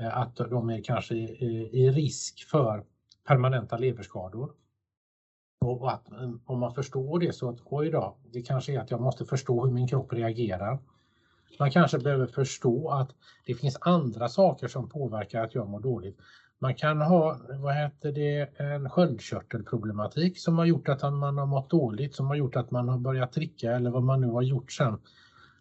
Eh, 0.00 0.18
att 0.18 0.36
de 0.36 0.70
är 0.70 0.82
kanske 0.82 1.14
i, 1.14 1.70
i 1.72 1.90
risk 1.90 2.44
för 2.50 2.84
permanenta 3.24 3.76
leverskador. 3.76 4.52
Och 5.60 5.92
att 5.92 6.12
eh, 6.12 6.30
om 6.44 6.58
man 6.58 6.74
förstår 6.74 7.18
det 7.18 7.32
så 7.32 7.50
att 7.50 7.58
oj 7.64 7.90
då, 7.90 8.16
det 8.32 8.42
kanske 8.42 8.72
är 8.72 8.80
att 8.80 8.90
jag 8.90 9.00
måste 9.00 9.24
förstå 9.24 9.64
hur 9.64 9.72
min 9.72 9.88
kropp 9.88 10.12
reagerar. 10.12 10.78
Man 11.58 11.70
kanske 11.70 11.98
behöver 11.98 12.26
förstå 12.26 12.88
att 12.90 13.10
det 13.46 13.54
finns 13.54 13.78
andra 13.80 14.28
saker 14.28 14.68
som 14.68 14.88
påverkar 14.88 15.44
att 15.44 15.54
jag 15.54 15.68
mår 15.68 15.80
dåligt. 15.80 16.18
Man 16.58 16.74
kan 16.74 17.00
ha, 17.00 17.38
vad 17.48 17.74
heter 17.74 18.12
det, 18.12 18.60
en 18.60 18.90
sköldkörtelproblematik 18.90 20.38
som 20.38 20.58
har 20.58 20.64
gjort 20.64 20.88
att 20.88 21.02
man 21.02 21.38
har 21.38 21.46
mått 21.46 21.70
dåligt, 21.70 22.14
som 22.14 22.26
har 22.26 22.34
gjort 22.36 22.56
att 22.56 22.70
man 22.70 22.88
har 22.88 22.98
börjat 22.98 23.32
dricka 23.32 23.72
eller 23.72 23.90
vad 23.90 24.02
man 24.02 24.20
nu 24.20 24.26
har 24.26 24.42
gjort 24.42 24.72
sen. 24.72 24.98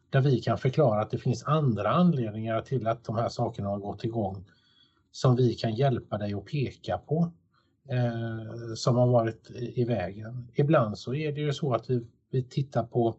Där 0.10 0.22
vi 0.22 0.42
kan 0.42 0.58
förklara 0.58 1.02
att 1.02 1.12
det 1.12 1.18
finns 1.18 1.44
andra 1.44 1.90
anledningar 1.90 2.62
till 2.62 2.88
att 2.88 3.04
de 3.04 3.16
här 3.16 3.30
sakerna 3.30 3.70
har 3.70 3.78
gått 3.78 4.04
igång 4.04 4.46
som 5.12 5.36
vi 5.36 5.54
kan 5.54 5.76
hjälpa 5.76 6.18
dig 6.18 6.34
att 6.34 6.46
peka 6.46 6.98
på 6.98 7.32
eh, 7.90 8.74
som 8.76 8.96
har 8.96 9.08
varit 9.08 9.52
i 9.52 9.84
vägen. 9.84 10.48
Ibland 10.56 10.98
så 10.98 11.14
är 11.14 11.32
det 11.32 11.42
ju 11.42 11.54
så 11.54 11.74
att 11.74 11.90
vi, 11.90 12.08
vi 12.32 12.44
tittar 12.44 12.84
på 12.84 13.16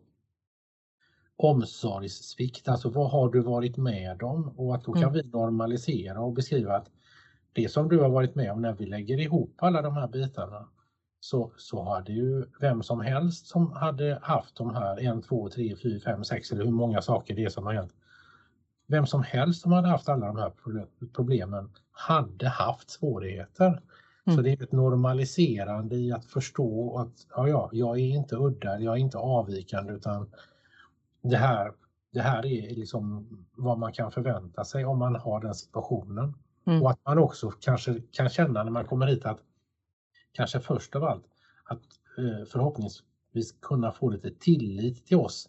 omsorgssvikt, 1.36 2.68
alltså 2.68 2.90
vad 2.90 3.10
har 3.10 3.28
du 3.28 3.40
varit 3.40 3.76
med 3.76 4.22
om? 4.22 4.48
Och 4.48 4.74
att 4.74 4.84
då 4.84 4.92
kan 4.92 5.02
mm. 5.02 5.14
vi 5.14 5.22
normalisera 5.22 6.20
och 6.20 6.32
beskriva 6.32 6.76
att 6.76 6.90
det 7.52 7.68
som 7.68 7.88
du 7.88 7.98
har 7.98 8.08
varit 8.08 8.34
med 8.34 8.52
om 8.52 8.62
när 8.62 8.72
vi 8.72 8.86
lägger 8.86 9.20
ihop 9.20 9.54
alla 9.58 9.82
de 9.82 9.94
här 9.94 10.08
bitarna 10.08 10.68
så, 11.20 11.52
så 11.56 11.82
hade 11.82 12.12
ju 12.12 12.44
vem 12.60 12.82
som 12.82 13.00
helst 13.00 13.46
som 13.46 13.72
hade 13.72 14.18
haft 14.22 14.56
de 14.56 14.74
här 14.74 15.18
1, 15.18 15.24
2, 15.24 15.48
3, 15.48 15.76
4, 15.82 16.00
5, 16.00 16.24
6 16.24 16.52
eller 16.52 16.64
hur 16.64 16.72
många 16.72 17.02
saker 17.02 17.34
det 17.34 17.44
är 17.44 17.48
som 17.48 17.66
har 17.66 17.74
hänt. 17.74 17.92
Vem 18.86 19.06
som 19.06 19.22
helst 19.22 19.62
som 19.62 19.72
hade 19.72 19.88
haft 19.88 20.08
alla 20.08 20.26
de 20.26 20.36
här 20.36 20.52
problemen 21.14 21.70
hade 21.90 22.48
haft 22.48 22.90
svårigheter. 22.90 23.82
Mm. 24.28 24.36
Så 24.36 24.42
det 24.42 24.50
är 24.50 24.62
ett 24.62 24.72
normaliserande 24.72 25.96
i 25.96 26.12
att 26.12 26.24
förstå 26.24 26.98
att 26.98 27.26
ja, 27.30 27.48
ja, 27.48 27.70
jag 27.72 27.98
är 27.98 28.16
inte 28.16 28.36
udda, 28.36 28.80
jag 28.80 28.94
är 28.94 29.00
inte 29.00 29.18
avvikande 29.18 29.92
utan 29.92 30.30
det 31.22 31.36
här, 31.36 31.72
det 32.12 32.20
här 32.20 32.46
är 32.46 32.74
liksom 32.74 33.28
vad 33.56 33.78
man 33.78 33.92
kan 33.92 34.12
förvänta 34.12 34.64
sig 34.64 34.84
om 34.84 34.98
man 34.98 35.16
har 35.16 35.40
den 35.40 35.54
situationen. 35.54 36.34
Mm. 36.66 36.82
Och 36.82 36.90
att 36.90 36.98
man 37.04 37.18
också 37.18 37.50
kanske 37.50 38.02
kan 38.12 38.28
känna 38.28 38.64
när 38.64 38.70
man 38.70 38.84
kommer 38.84 39.06
hit 39.06 39.26
att 39.26 39.38
kanske 40.32 40.60
först 40.60 40.96
av 40.96 41.04
allt 41.04 41.24
att 41.64 41.82
eh, 42.18 42.46
förhoppningsvis 42.46 43.52
kunna 43.62 43.92
få 43.92 44.10
lite 44.10 44.30
tillit 44.30 45.06
till 45.06 45.16
oss 45.16 45.48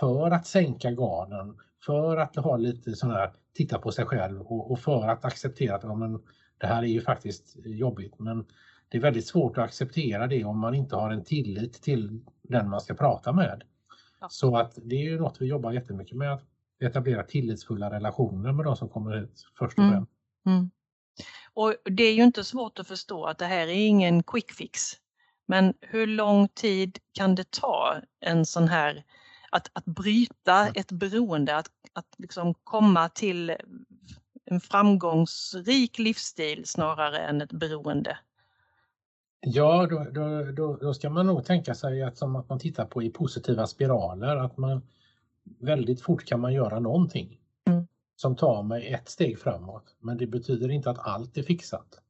för 0.00 0.30
att 0.30 0.46
sänka 0.46 0.90
garden, 0.90 1.56
för 1.86 2.16
att 2.16 2.36
ha 2.36 2.56
lite 2.56 2.92
sån 2.92 3.10
här 3.10 3.32
titta 3.54 3.78
på 3.78 3.92
sig 3.92 4.06
själv 4.06 4.40
och, 4.40 4.70
och 4.70 4.78
för 4.78 5.08
att 5.08 5.24
acceptera 5.24 5.76
att 5.76 5.82
ja, 5.82 5.94
men, 5.94 6.22
det 6.60 6.66
här 6.66 6.82
är 6.82 6.86
ju 6.86 7.00
faktiskt 7.00 7.56
jobbigt 7.64 8.18
men 8.18 8.44
det 8.88 8.98
är 8.98 9.02
väldigt 9.02 9.26
svårt 9.26 9.58
att 9.58 9.64
acceptera 9.64 10.26
det 10.26 10.44
om 10.44 10.58
man 10.58 10.74
inte 10.74 10.96
har 10.96 11.10
en 11.10 11.24
tillit 11.24 11.82
till 11.82 12.20
den 12.42 12.68
man 12.68 12.80
ska 12.80 12.94
prata 12.94 13.32
med. 13.32 13.62
Ja. 14.20 14.28
Så 14.30 14.56
att 14.56 14.78
det 14.82 14.94
är 14.94 15.02
ju 15.02 15.18
något 15.18 15.40
vi 15.40 15.46
jobbar 15.46 15.72
jättemycket 15.72 16.16
med, 16.16 16.32
att 16.32 16.42
etablera 16.80 17.22
tillitsfulla 17.22 17.90
relationer 17.90 18.52
med 18.52 18.64
de 18.64 18.76
som 18.76 18.88
kommer 18.88 19.16
hit 19.16 19.46
först 19.58 19.78
och 19.78 19.84
mm. 19.84 19.94
främst. 19.94 20.12
Mm. 20.46 20.70
Och 21.54 21.74
det 21.84 22.02
är 22.02 22.14
ju 22.14 22.22
inte 22.22 22.44
svårt 22.44 22.78
att 22.78 22.88
förstå 22.88 23.24
att 23.24 23.38
det 23.38 23.44
här 23.44 23.66
är 23.66 23.86
ingen 23.86 24.22
quick 24.22 24.52
fix. 24.52 24.82
Men 25.46 25.74
hur 25.80 26.06
lång 26.06 26.48
tid 26.48 26.98
kan 27.12 27.34
det 27.34 27.50
ta 27.50 27.96
en 28.20 28.46
sån 28.46 28.68
här 28.68 29.04
att, 29.50 29.70
att 29.72 29.84
bryta 29.84 30.68
ett 30.68 30.92
beroende, 30.92 31.56
att, 31.56 31.70
att 31.92 32.14
liksom 32.18 32.54
komma 32.54 33.08
till 33.08 33.56
en 34.50 34.60
framgångsrik 34.60 35.98
livsstil 35.98 36.66
snarare 36.66 37.18
än 37.18 37.40
ett 37.40 37.52
beroende? 37.52 38.18
Ja, 39.40 39.86
då, 39.86 40.06
då, 40.12 40.52
då, 40.52 40.76
då, 40.76 40.94
ska 40.94 41.10
man 41.10 41.26
nog 41.26 41.44
tänka 41.44 41.74
sig 41.74 42.02
att 42.02 42.18
som 42.18 42.36
att 42.36 42.48
man 42.48 42.58
tittar 42.58 42.84
på 42.84 43.02
i 43.02 43.10
positiva 43.10 43.66
spiraler, 43.66 44.36
att 44.36 44.56
man 44.56 44.82
väldigt 45.58 46.02
fort 46.02 46.24
kan 46.24 46.40
man 46.40 46.52
göra 46.52 46.80
någonting 46.80 47.38
mm. 47.64 47.86
som 48.16 48.36
tar 48.36 48.62
mig 48.62 48.92
ett 48.92 49.08
steg 49.08 49.38
framåt. 49.38 49.96
Men 50.00 50.16
det 50.16 50.26
betyder 50.26 50.70
inte 50.70 50.90
att 50.90 51.06
allt 51.06 51.36
är 51.36 51.42
fixat. 51.42 52.00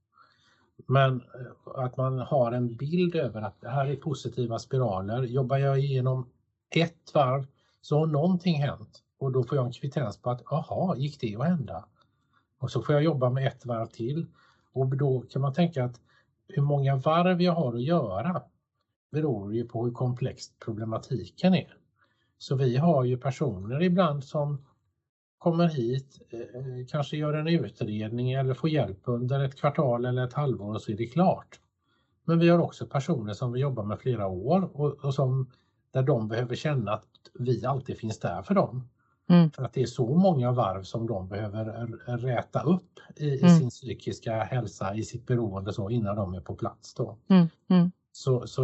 Men 0.87 1.15
eh, 1.17 1.85
att 1.85 1.97
man 1.97 2.19
har 2.19 2.53
en 2.53 2.77
bild 2.77 3.15
över 3.15 3.43
att 3.43 3.61
det 3.61 3.69
här 3.69 3.87
är 3.87 3.97
positiva 3.97 4.59
spiraler. 4.59 5.23
Jobbar 5.23 5.57
jag 5.59 5.79
igenom 5.79 6.31
ett 6.71 7.15
varv 7.15 7.47
så 7.81 7.99
har 7.99 8.07
någonting 8.07 8.63
hänt 8.63 9.03
och 9.19 9.33
då 9.33 9.45
får 9.45 9.59
jag 9.59 9.67
en 9.67 9.73
kvittens 9.73 10.17
på 10.17 10.31
att 10.31 10.53
aha, 10.53 10.97
gick 10.97 11.21
det 11.21 11.37
att 11.37 11.47
hända? 11.47 11.85
Och 12.61 12.71
så 12.71 12.83
får 12.83 12.95
jag 12.95 13.05
jobba 13.05 13.31
med 13.31 13.47
ett 13.47 13.67
varv 13.67 13.87
till 13.87 14.27
och 14.73 14.97
då 14.97 15.21
kan 15.21 15.43
man 15.43 15.53
tänka 15.53 15.85
att 15.85 16.01
hur 16.49 16.63
många 16.63 16.97
varv 16.97 17.43
jag 17.43 17.53
har 17.53 17.75
att 17.75 17.83
göra 17.83 18.43
beror 19.13 19.55
ju 19.55 19.65
på 19.65 19.85
hur 19.85 19.93
komplext 19.93 20.53
problematiken 20.65 21.55
är. 21.55 21.77
Så 22.39 22.57
vi 22.57 22.77
har 22.77 23.05
ju 23.05 23.19
personer 23.19 23.83
ibland 23.83 24.25
som 24.25 24.65
kommer 25.39 25.69
hit, 25.69 26.21
eh, 26.31 26.87
kanske 26.89 27.17
gör 27.17 27.35
en 27.35 27.49
utredning 27.49 28.33
eller 28.33 28.55
får 28.55 28.71
hjälp 28.71 29.01
under 29.05 29.45
ett 29.45 29.57
kvartal 29.57 30.05
eller 30.05 30.25
ett 30.25 30.33
halvår 30.33 30.75
och 30.75 30.83
så 30.83 30.93
är 30.93 30.97
det 30.97 31.07
klart. 31.07 31.61
Men 32.25 32.39
vi 32.39 32.49
har 32.49 32.59
också 32.59 32.87
personer 32.87 33.33
som 33.33 33.53
vi 33.53 33.61
jobbar 33.61 33.85
med 33.85 33.99
flera 33.99 34.27
år 34.27 34.71
och, 34.81 35.05
och 35.05 35.15
som, 35.15 35.51
där 35.91 36.03
de 36.03 36.29
behöver 36.29 36.57
känna 36.57 36.93
att 36.93 37.07
vi 37.35 37.65
alltid 37.67 37.99
finns 37.99 38.19
där 38.19 38.43
för 38.43 38.55
dem. 38.55 38.89
Mm. 39.31 39.51
För 39.51 39.63
att 39.63 39.73
det 39.73 39.83
är 39.83 39.87
så 39.87 40.15
många 40.15 40.53
varv 40.53 40.83
som 40.83 41.07
de 41.07 41.29
behöver 41.29 41.87
räta 42.19 42.63
upp 42.63 42.99
i, 43.17 43.41
mm. 43.41 43.59
sin 43.59 43.71
psykiska 43.71 44.43
hälsa, 44.43 44.95
i 44.95 45.03
sitt 45.03 45.27
beroende 45.27 45.73
så 45.73 45.91
innan 45.91 46.17
de 46.17 46.35
är 46.35 46.41
på 46.41 46.55
plats. 46.55 46.95
Då. 46.95 47.19
Mm. 47.29 47.47
mm. 47.69 47.91
Så, 48.13 48.47
så, 48.47 48.63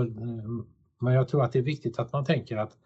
men 1.00 1.14
jag 1.14 1.28
tror 1.28 1.44
att 1.44 1.52
det 1.52 1.58
är 1.58 1.62
viktigt 1.62 1.98
att 1.98 2.12
man 2.12 2.24
tänker 2.24 2.56
att 2.56 2.76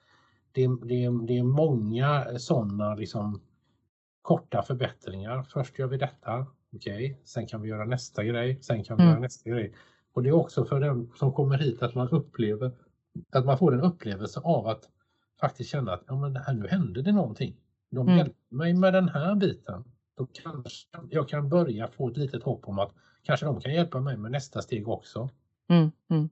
det, 0.53 0.67
det, 0.67 1.27
det 1.27 1.39
är 1.39 1.43
många 1.43 2.39
sådana 2.39 2.95
liksom, 2.95 3.41
korta 4.23 4.63
förbättringar. 4.63 5.43
Först 5.43 5.79
gör 5.79 5.87
vi 5.87 5.97
detta, 5.97 6.47
okej, 6.77 7.11
okay. 7.11 7.17
sen 7.25 7.47
kan 7.47 7.63
vi 7.63 7.69
göra 7.69 7.85
nästa 7.85 8.25
grej, 8.25 8.59
sen 8.63 8.85
kan 8.85 8.97
vi 8.97 9.03
mm. 9.03 9.13
göra 9.13 9.21
nästa 9.21 9.51
grej. 9.51 9.75
Och 10.13 10.23
det 10.23 10.29
är 10.29 10.33
också 10.33 10.65
för 10.65 10.81
den 10.81 11.11
som 11.17 11.33
kommer 11.33 11.59
hit 11.59 11.83
att 11.83 11.95
man 11.95 12.09
upplever 12.09 12.73
att 13.33 13.45
man 13.45 13.59
får 13.59 13.75
en 13.75 13.81
upplevelse 13.81 14.41
av 14.41 14.67
att 14.67 14.89
faktiskt 15.41 15.71
känna 15.71 15.93
att 15.93 16.03
ja, 16.07 16.21
men 16.21 16.33
det 16.33 16.41
här, 16.41 16.55
nu 16.55 16.69
händer 16.69 17.03
det 17.03 17.13
någonting 17.13 17.57
de 17.91 18.09
mm. 18.09 18.19
hjälper 18.19 18.55
mig 18.55 18.75
med 18.75 18.93
den 18.93 19.09
här 19.09 19.35
biten, 19.35 19.85
då 20.17 20.27
kanske 20.27 20.87
jag 21.11 21.29
kan 21.29 21.49
börja 21.49 21.89
få 21.89 22.09
ett 22.09 22.17
litet 22.17 22.43
hopp 22.43 22.69
om 22.69 22.79
att 22.79 22.95
kanske 23.23 23.47
de 23.47 23.61
kan 23.61 23.75
hjälpa 23.75 24.01
mig 24.01 24.17
med 24.17 24.31
nästa 24.31 24.63
steg 24.63 24.89
också. 24.89 25.29
Mm. 25.69 25.93
Mm. 26.11 26.31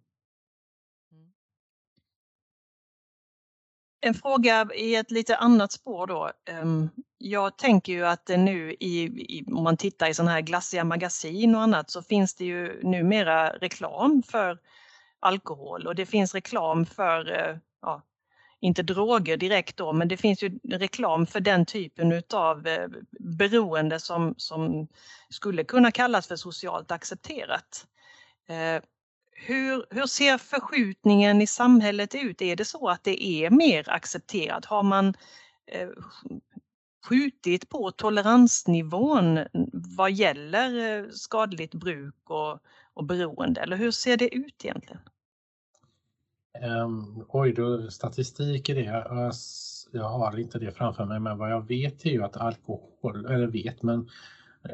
En 4.01 4.15
fråga 4.15 4.69
i 4.75 4.95
ett 4.95 5.11
lite 5.11 5.37
annat 5.37 5.73
spår 5.73 6.07
då. 6.07 6.31
Ehm, 6.45 6.89
jag 7.19 7.59
tänker 7.59 7.93
ju 7.93 8.07
att 8.07 8.29
nu 8.29 8.73
i, 8.73 9.45
om 9.47 9.65
man 9.65 9.77
tittar 9.77 10.09
i 10.09 10.15
sådana 10.15 10.31
här 10.31 10.41
glassiga 10.41 10.85
magasin 10.85 11.55
och 11.55 11.63
annat 11.63 11.91
så 11.91 12.03
finns 12.03 12.35
det 12.35 12.45
ju 12.45 12.81
numera 12.83 13.51
reklam 13.51 14.23
för 14.23 14.59
alkohol 15.21 15.87
och 15.87 15.95
det 15.95 16.07
finns 16.07 16.35
reklam 16.35 16.87
för 16.87 17.33
eh, 17.33 17.57
ja, 17.83 18.03
inte 18.61 18.83
droger 18.83 19.37
direkt 19.37 19.77
då, 19.77 19.93
men 19.93 20.09
det 20.09 20.17
finns 20.17 20.43
ju 20.43 20.59
reklam 20.69 21.27
för 21.27 21.41
den 21.41 21.67
typen 21.67 22.13
utav 22.13 22.67
eh, 22.67 22.89
beroende 23.21 24.01
som, 24.01 24.35
som 24.37 24.89
skulle 25.29 25.65
kunna 25.65 25.91
kallas 25.91 26.29
för 26.29 26.37
socialt 26.37 26.91
accepterat. 26.91 27.87
Eh, 28.49 28.83
hur, 29.31 29.87
hur 29.91 30.07
ser 30.07 30.39
förskjutningen 30.39 31.43
i 31.43 31.47
samhället 31.47 32.15
ut? 32.15 32.43
Är 32.43 32.57
det 32.57 32.65
så 32.65 32.89
att 32.89 33.05
det 33.05 33.25
är 33.25 33.51
mer 33.51 33.91
accepterat? 33.91 34.65
Har 34.65 34.83
man 34.83 35.15
eh, 35.67 35.89
skjutit 37.09 37.69
på 37.69 37.91
toleransnivån 37.91 39.41
vad 39.97 40.13
gäller 40.13 41.11
skadligt 41.11 41.75
bruk 41.75 42.31
och, 42.31 42.61
och 42.95 43.05
beroende? 43.05 43.61
Eller 43.61 43.77
hur 43.77 43.91
ser 43.91 44.17
det 44.17 44.35
ut 44.35 44.65
egentligen? 44.65 45.01
Um, 46.85 47.25
oj, 47.29 47.53
då, 47.53 47.91
statistik 47.91 48.69
i 48.69 48.75
det. 48.75 48.85
Jag, 48.85 49.33
jag 49.93 50.09
har 50.09 50.39
inte 50.39 50.59
det 50.59 50.73
framför 50.73 51.05
mig, 51.05 51.21
men 51.21 51.39
vad 51.39 51.51
jag 51.51 51.69
vet 51.69 52.07
är 52.07 52.11
ju 52.11 52.25
att 52.25 52.37
alkohol, 52.37 53.27
eller 53.27 53.47
vet, 53.47 53.83
men 53.83 54.09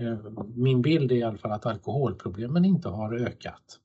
eh, 0.01 0.19
min 0.55 0.83
bild 0.83 1.13
är 1.13 1.17
i 1.17 1.23
alla 1.23 1.39
fall 1.39 1.53
att 1.53 1.67
alkoholproblemen 1.67 2.65
inte 2.65 2.89
har 2.89 3.15
ökat. 3.15 3.81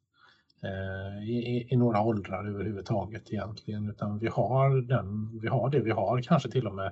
Eh, 0.63 1.29
i, 1.29 1.67
i, 1.69 1.75
några 1.75 2.01
åldrar 2.01 2.47
överhuvudtaget 2.47 3.33
egentligen 3.33 3.89
utan 3.89 4.19
vi 4.19 4.27
har, 4.27 4.81
den, 4.81 5.39
vi 5.41 5.47
har 5.47 5.69
det 5.69 5.79
vi 5.79 5.91
har, 5.91 6.21
kanske 6.21 6.51
till 6.51 6.67
och 6.67 6.75
med 6.75 6.91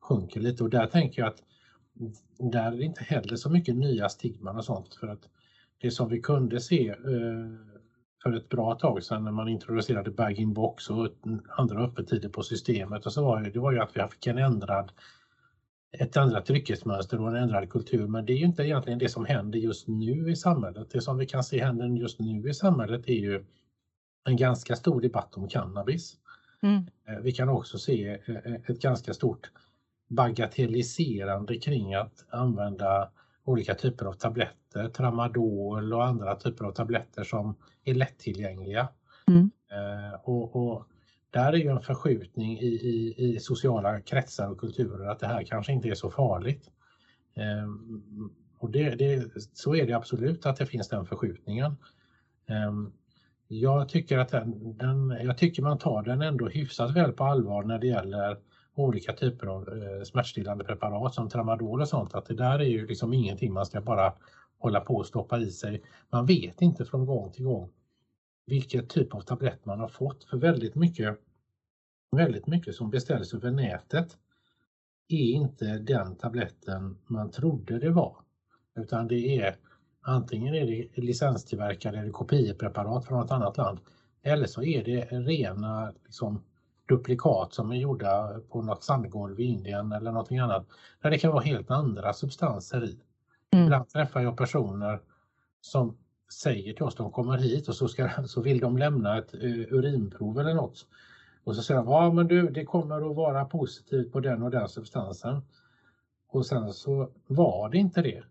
sjunker 0.00 0.40
lite 0.40 0.64
och 0.64 0.70
där 0.70 0.86
tänker 0.86 1.22
jag 1.22 1.28
att 1.28 1.42
där 2.52 2.72
är 2.72 2.76
det 2.76 2.84
inte 2.84 3.04
heller 3.04 3.36
så 3.36 3.50
mycket 3.50 3.76
nya 3.76 4.08
stigman 4.08 4.56
och 4.56 4.64
sånt 4.64 4.94
för 4.94 5.08
att 5.08 5.28
det 5.80 5.90
som 5.90 6.08
vi 6.08 6.20
kunde 6.20 6.60
se 6.60 6.88
eh, 6.88 6.96
för 8.22 8.32
ett 8.36 8.48
bra 8.48 8.74
tag 8.74 9.02
sedan 9.02 9.24
när 9.24 9.32
man 9.32 9.48
introducerade 9.48 10.10
bag-in-box 10.10 10.90
och 10.90 11.08
andra 11.48 11.84
öppettider 11.84 12.28
på 12.28 12.42
systemet 12.42 13.06
och 13.06 13.12
så 13.12 13.24
var 13.24 13.42
det, 13.42 13.50
det 13.50 13.58
var 13.58 13.72
ju 13.72 13.78
att 13.78 13.96
vi 13.96 14.02
fick 14.10 14.26
en 14.26 14.38
ändrad 14.38 14.92
ett 15.92 16.16
ändrat 16.16 16.46
dryckesmönster 16.46 17.20
och 17.20 17.28
en 17.28 17.36
ändrad 17.36 17.70
kultur. 17.70 18.06
Men 18.06 18.26
det 18.26 18.32
är 18.32 18.36
ju 18.36 18.44
inte 18.44 18.62
egentligen 18.62 18.98
det 18.98 19.08
som 19.08 19.24
händer 19.24 19.58
just 19.58 19.88
nu 19.88 20.30
i 20.30 20.36
samhället. 20.36 20.90
Det 20.90 21.00
som 21.00 21.18
vi 21.18 21.26
kan 21.26 21.44
se 21.44 21.64
händer 21.64 21.86
just 21.86 22.20
nu 22.20 22.48
i 22.48 22.54
samhället 22.54 23.08
är 23.08 23.14
ju 23.14 23.44
en 24.24 24.36
ganska 24.36 24.76
stor 24.76 25.00
debatt 25.00 25.34
om 25.34 25.48
cannabis. 25.48 26.16
Mm. 26.62 26.86
Eh, 27.08 27.22
vi 27.22 27.32
kan 27.32 27.48
också 27.48 27.78
se 27.78 28.08
eh, 28.08 28.36
eh, 28.36 28.54
ett 28.66 28.82
ganska 28.82 29.14
stort 29.14 29.50
bagatelliserande 30.08 31.58
kring 31.58 31.94
att 31.94 32.24
använda 32.30 33.10
olika 33.44 33.74
typer 33.74 34.06
av 34.06 34.12
tabletter, 34.12 34.52
tramadol 34.86 35.92
och 35.92 36.06
andra 36.06 36.34
typer 36.34 36.64
av 36.64 36.72
tabletter 36.72 37.24
som 37.24 37.54
är 37.84 37.94
lättillgängliga. 37.94 38.88
Mm. 39.28 39.50
Och, 40.24 40.56
och 40.56 40.88
där 41.30 41.52
är 41.52 41.56
ju 41.56 41.68
en 41.68 41.80
förskjutning 41.82 42.58
i, 42.58 42.66
i, 42.66 43.14
i, 43.18 43.40
sociala 43.40 44.00
kretsar 44.00 44.50
och 44.50 44.58
kulturer 44.58 45.08
att 45.08 45.18
det 45.18 45.26
här 45.26 45.44
kanske 45.44 45.72
inte 45.72 45.88
är 45.88 45.94
så 45.94 46.10
farligt. 46.10 46.70
Ehm, 47.34 48.30
och 48.58 48.70
det, 48.70 48.90
det, 48.90 49.32
så 49.52 49.74
är 49.74 49.86
det 49.86 49.92
absolut 49.92 50.46
att 50.46 50.56
det 50.56 50.66
finns 50.66 50.88
den 50.88 51.06
förskjutningen. 51.06 51.76
Ehm, 52.46 52.92
jag 53.48 53.88
tycker 53.88 54.18
att 54.18 54.28
den, 54.28 54.76
den, 54.76 55.18
jag 55.24 55.38
tycker 55.38 55.62
man 55.62 55.78
tar 55.78 56.02
den 56.02 56.22
ändå 56.22 56.48
hyfsat 56.48 56.96
väl 56.96 57.12
på 57.12 57.24
allvar 57.24 57.62
när 57.62 57.78
det 57.78 57.86
gäller 57.86 58.38
olika 58.74 59.12
typer 59.12 59.46
av 59.46 59.68
eh, 59.68 60.02
smärtstillande 60.04 60.64
preparat 60.64 61.14
som 61.14 61.28
tramadol 61.28 61.80
och 61.80 61.88
sånt. 61.88 62.14
Att 62.14 62.26
det 62.26 62.34
där 62.34 62.58
är 62.58 62.64
ju 62.64 62.86
liksom 62.86 63.12
ingenting 63.12 63.52
man 63.52 63.66
ska 63.66 63.80
bara 63.80 64.12
hålla 64.58 64.80
på 64.80 64.94
och 64.94 65.06
stoppa 65.06 65.38
i 65.38 65.50
sig. 65.50 65.82
Man 66.10 66.26
vet 66.26 66.62
inte 66.62 66.84
från 66.84 67.06
gång 67.06 67.32
till 67.32 67.44
gång 67.44 67.70
vilken 68.46 68.86
typ 68.86 69.14
av 69.14 69.20
tablett 69.20 69.64
man 69.64 69.80
har 69.80 69.88
fått. 69.88 70.24
För 70.24 70.36
väldigt 70.36 70.74
mycket, 70.74 71.18
väldigt 72.16 72.46
mycket 72.46 72.74
som 72.74 72.90
beställs 72.90 73.34
över 73.34 73.50
nätet 73.50 74.16
är 75.08 75.30
inte 75.30 75.78
den 75.78 76.16
tabletten 76.16 76.98
man 77.06 77.30
trodde 77.30 77.78
det 77.78 77.90
var. 77.90 78.16
Utan 78.76 79.08
det 79.08 79.38
är 79.38 79.56
antingen 80.00 80.54
är 80.54 80.66
det 80.66 81.02
licenstillverkade 81.02 81.98
eller 81.98 82.10
kopiepreparat 82.10 83.04
från 83.04 83.18
något 83.18 83.30
annat 83.30 83.56
land 83.56 83.78
eller 84.22 84.46
så 84.46 84.62
är 84.62 84.84
det 84.84 85.04
rena 85.04 85.92
liksom, 86.04 86.42
duplikat 86.88 87.54
som 87.54 87.70
är 87.70 87.76
gjorda 87.76 88.40
på 88.48 88.62
något 88.62 88.84
sandgolv 88.84 89.40
i 89.40 89.44
Indien 89.44 89.92
eller 89.92 90.12
någonting 90.12 90.38
annat. 90.38 90.66
Där 91.02 91.10
det 91.10 91.18
kan 91.18 91.32
vara 91.32 91.44
helt 91.44 91.70
andra 91.70 92.12
substanser 92.12 92.84
i. 92.84 92.98
Mm. 93.52 93.64
Ibland 93.64 93.88
träffar 93.88 94.20
jag 94.20 94.36
personer 94.36 95.00
som 95.60 95.96
säger 96.32 96.72
till 96.72 96.82
oss, 96.82 96.94
de 96.94 97.12
kommer 97.12 97.38
hit 97.38 97.68
och 97.68 97.74
så, 97.74 97.88
ska, 97.88 98.10
så 98.26 98.42
vill 98.42 98.60
de 98.60 98.78
lämna 98.78 99.18
ett 99.18 99.34
uh, 99.34 99.72
urinprov 99.72 100.38
eller 100.40 100.54
något. 100.54 100.86
Och 101.44 101.56
så 101.56 101.62
säger 101.62 101.80
de, 101.80 101.90
ja 101.90 102.12
men 102.12 102.28
du 102.28 102.50
det 102.50 102.64
kommer 102.64 103.10
att 103.10 103.16
vara 103.16 103.44
positivt 103.44 104.12
på 104.12 104.20
den 104.20 104.42
och 104.42 104.50
den 104.50 104.68
substansen. 104.68 105.42
Och 106.28 106.46
sen 106.46 106.72
så 106.72 107.10
var 107.26 107.70
det 107.70 107.78
inte 107.78 108.02
det. 108.02 108.22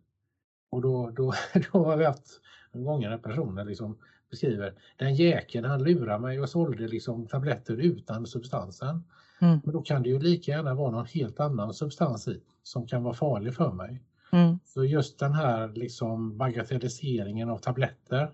Och 0.69 0.81
då, 0.81 1.09
då, 1.09 1.33
då 1.71 1.86
har 1.86 1.97
vi 1.97 2.05
haft 2.05 2.41
gånger 2.71 3.09
när 3.09 3.17
personer 3.17 3.65
liksom 3.65 3.97
beskriver, 4.29 4.74
den 4.97 5.15
jäkeln 5.15 5.65
han 5.65 5.83
lurar 5.83 6.19
mig 6.19 6.41
och 6.41 6.50
sålde 6.50 6.88
liksom 6.88 7.27
tabletter 7.27 7.77
utan 7.77 8.25
substansen. 8.25 9.03
Mm. 9.42 9.59
Men 9.63 9.74
då 9.74 9.81
kan 9.81 10.03
det 10.03 10.09
ju 10.09 10.20
lika 10.20 10.51
gärna 10.51 10.74
vara 10.74 10.92
någon 10.92 11.05
helt 11.05 11.39
annan 11.39 11.74
substans 11.74 12.27
i 12.27 12.42
som 12.63 12.87
kan 12.87 13.03
vara 13.03 13.13
farlig 13.13 13.55
för 13.55 13.72
mig. 13.72 14.03
Mm. 14.31 14.59
Så 14.66 14.85
just 14.85 15.20
den 15.20 15.33
här 15.33 15.68
liksom 15.68 16.37
bagatelliseringen 16.37 17.50
av 17.50 17.57
tabletter 17.57 18.31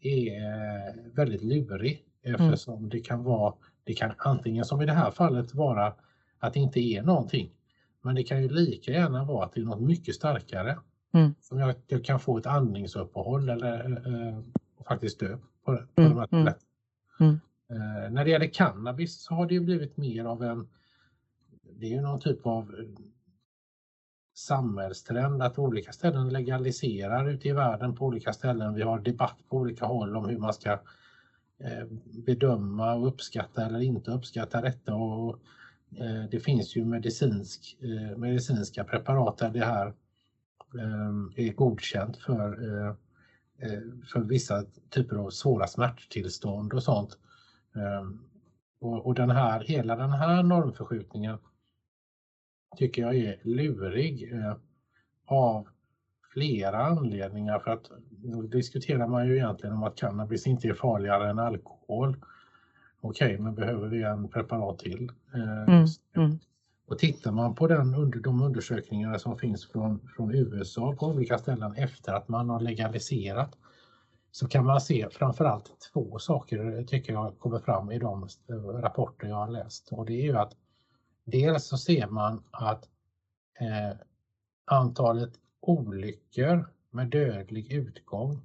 är 0.00 1.14
väldigt 1.14 1.42
lurig 1.42 2.04
eftersom 2.22 2.78
mm. 2.78 2.88
det 2.88 3.00
kan 3.00 3.24
vara, 3.24 3.54
det 3.84 3.94
kan 3.94 4.12
antingen 4.18 4.64
som 4.64 4.82
i 4.82 4.86
det 4.86 4.92
här 4.92 5.10
fallet 5.10 5.54
vara 5.54 5.94
att 6.38 6.54
det 6.54 6.60
inte 6.60 6.80
är 6.80 7.02
någonting. 7.02 7.50
Men 8.02 8.14
det 8.14 8.22
kan 8.22 8.42
ju 8.42 8.48
lika 8.48 8.90
gärna 8.90 9.24
vara 9.24 9.44
att 9.44 9.52
det 9.52 9.60
är 9.60 9.64
något 9.64 9.80
mycket 9.80 10.14
starkare. 10.14 10.78
Mm. 11.14 11.34
Som 11.40 11.62
att 11.62 11.78
jag 11.86 12.04
kan 12.04 12.20
få 12.20 12.38
ett 12.38 12.46
andningsuppehåll 12.46 13.48
eller 13.48 13.84
äh, 14.06 14.38
faktiskt 14.88 15.20
dö 15.20 15.36
på, 15.64 15.76
på 15.94 16.00
mm. 16.00 16.10
de 16.10 16.18
här 16.18 16.28
mm. 16.32 16.44
tabletterna. 16.46 16.56
Mm. 17.20 17.40
Äh, 17.70 18.10
när 18.10 18.24
det 18.24 18.30
gäller 18.30 18.46
cannabis 18.46 19.22
så 19.22 19.34
har 19.34 19.46
det 19.46 19.54
ju 19.54 19.60
blivit 19.60 19.96
mer 19.96 20.24
av 20.24 20.42
en, 20.42 20.68
det 21.62 21.86
är 21.86 21.90
ju 21.90 22.00
någon 22.00 22.20
typ 22.20 22.46
av 22.46 22.74
samhällstrend 24.34 25.42
att 25.42 25.58
olika 25.58 25.92
ställen 25.92 26.28
legaliserar 26.28 27.28
ute 27.28 27.48
i 27.48 27.52
världen 27.52 27.94
på 27.94 28.06
olika 28.06 28.32
ställen. 28.32 28.74
Vi 28.74 28.82
har 28.82 28.98
debatt 29.00 29.38
på 29.48 29.56
olika 29.56 29.86
håll 29.86 30.16
om 30.16 30.28
hur 30.28 30.38
man 30.38 30.52
ska 30.52 30.70
eh, 31.58 31.86
bedöma 32.26 32.94
och 32.94 33.08
uppskatta 33.08 33.66
eller 33.66 33.80
inte 33.80 34.10
uppskatta 34.10 34.60
detta. 34.60 34.94
Och 34.94 35.38
eh, 35.96 36.24
det 36.30 36.40
finns 36.40 36.76
ju 36.76 36.84
medicinsk, 36.84 37.76
eh, 37.80 38.18
medicinska 38.18 38.84
preparat 38.84 39.38
där 39.38 39.50
det 39.50 39.64
här 39.64 39.92
är 41.36 41.52
godkänt 41.52 42.16
för, 42.16 42.56
för 44.12 44.20
vissa 44.20 44.64
typer 44.90 45.16
av 45.16 45.30
svåra 45.30 45.66
smärttillstånd 45.66 46.72
och 46.72 46.82
sånt. 46.82 47.18
Och 48.80 49.14
den 49.14 49.30
här, 49.30 49.60
hela 49.60 49.96
den 49.96 50.10
här 50.10 50.42
normförskjutningen 50.42 51.38
tycker 52.76 53.02
jag 53.02 53.16
är 53.16 53.38
lurig 53.42 54.32
eh, 54.32 54.56
av 55.26 55.68
flera 56.32 56.86
anledningar 56.86 57.58
för 57.58 57.70
att 57.70 57.90
då 58.10 58.42
diskuterar 58.42 59.06
man 59.06 59.26
ju 59.28 59.36
egentligen 59.36 59.76
om 59.76 59.82
att 59.82 59.96
cannabis 59.96 60.46
inte 60.46 60.68
är 60.68 60.74
farligare 60.74 61.30
än 61.30 61.38
alkohol. 61.38 62.16
Okej, 63.00 63.26
okay, 63.26 63.38
men 63.38 63.54
behöver 63.54 63.88
vi 63.88 64.02
en 64.02 64.28
preparat 64.28 64.78
till? 64.78 65.10
Eh, 65.34 65.74
mm, 65.74 65.86
mm. 66.16 66.38
Och 66.86 66.98
tittar 66.98 67.32
man 67.32 67.54
på 67.54 67.66
den, 67.66 68.22
de 68.22 68.42
undersökningar 68.42 69.18
som 69.18 69.38
finns 69.38 69.66
från, 69.66 70.08
från 70.16 70.34
USA 70.34 70.96
på 70.98 71.06
olika 71.06 71.38
ställen 71.38 71.74
efter 71.76 72.12
att 72.12 72.28
man 72.28 72.48
har 72.48 72.60
legaliserat 72.60 73.56
så 74.30 74.48
kan 74.48 74.64
man 74.64 74.80
se 74.80 75.08
framförallt 75.10 75.90
två 75.92 76.18
saker 76.18 76.84
tycker 76.84 77.12
jag 77.12 77.38
kommer 77.38 77.58
fram 77.58 77.92
i 77.92 77.98
de 77.98 78.28
rapporter 78.82 79.28
jag 79.28 79.36
har 79.36 79.50
läst. 79.50 79.88
Och 79.92 80.06
det 80.06 80.12
är 80.12 80.22
ju 80.22 80.36
att 80.36 80.52
Dels 81.24 81.64
så 81.64 81.78
ser 81.78 82.06
man 82.06 82.42
att 82.50 82.88
eh, 83.60 83.96
antalet 84.64 85.32
olyckor 85.60 86.72
med 86.90 87.08
dödlig 87.08 87.72
utgång 87.72 88.40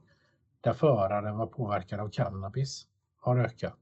där 0.62 0.74
föraren 0.74 1.38
var 1.38 1.48
påverkad 1.48 2.00
av 2.00 2.10
cannabis 2.10 2.88
har 3.20 3.38
ökat. 3.38 3.80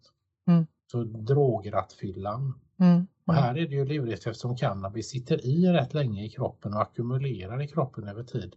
Mm. 0.47 0.65
Så 0.91 1.03
drograttfyllan. 1.03 2.60
Mm. 2.79 3.08
Och 3.25 3.34
här 3.34 3.58
är 3.58 3.67
det 3.67 3.75
ju 3.75 3.86
lurigt 3.86 4.27
eftersom 4.27 4.58
cannabis 4.58 5.10
sitter 5.10 5.45
i 5.45 5.67
rätt 5.67 5.93
länge 5.93 6.25
i 6.25 6.29
kroppen 6.29 6.73
och 6.73 6.81
ackumulerar 6.81 7.62
i 7.62 7.67
kroppen 7.67 8.08
över 8.08 8.23
tid. 8.23 8.55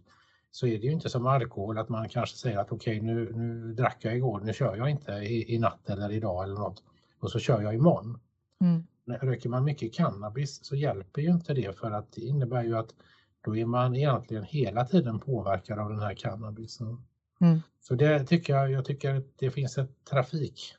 Så 0.51 0.67
är 0.67 0.79
det 0.79 0.85
ju 0.85 0.91
inte 0.91 1.09
som 1.09 1.27
alkohol 1.27 1.77
att 1.77 1.89
man 1.89 2.09
kanske 2.09 2.37
säger 2.37 2.57
att 2.57 2.71
okej 2.71 2.97
okay, 2.97 3.13
nu, 3.13 3.33
nu 3.35 3.73
drack 3.73 3.97
jag 3.99 4.15
igår, 4.15 4.39
nu 4.39 4.53
kör 4.53 4.75
jag 4.75 4.89
inte 4.89 5.11
i, 5.11 5.55
i 5.55 5.59
natt 5.59 5.89
eller 5.89 6.11
idag 6.11 6.43
eller 6.43 6.55
något 6.55 6.83
och 7.19 7.31
så 7.31 7.39
kör 7.39 7.61
jag 7.61 7.73
imorgon. 7.73 8.19
Mm 8.61 8.83
röker 9.17 9.49
man 9.49 9.63
mycket 9.63 9.93
cannabis 9.93 10.65
så 10.65 10.75
hjälper 10.75 11.21
ju 11.21 11.29
inte 11.29 11.53
det 11.53 11.77
för 11.77 11.91
att 11.91 12.11
det 12.11 12.21
innebär 12.21 12.63
ju 12.63 12.77
att 12.77 12.95
då 13.41 13.57
är 13.57 13.65
man 13.65 13.95
egentligen 13.95 14.43
hela 14.43 14.85
tiden 14.85 15.19
påverkad 15.19 15.79
av 15.79 15.89
den 15.89 15.99
här 15.99 16.13
cannabisen. 16.13 17.01
Mm. 17.41 17.59
Så 17.81 17.95
det 17.95 18.25
tycker 18.25 18.55
jag, 18.55 18.71
jag 18.71 18.85
tycker 18.85 19.15
att 19.15 19.37
det 19.37 19.51
finns 19.51 19.77
ett 19.77 20.05
trafik. 20.05 20.75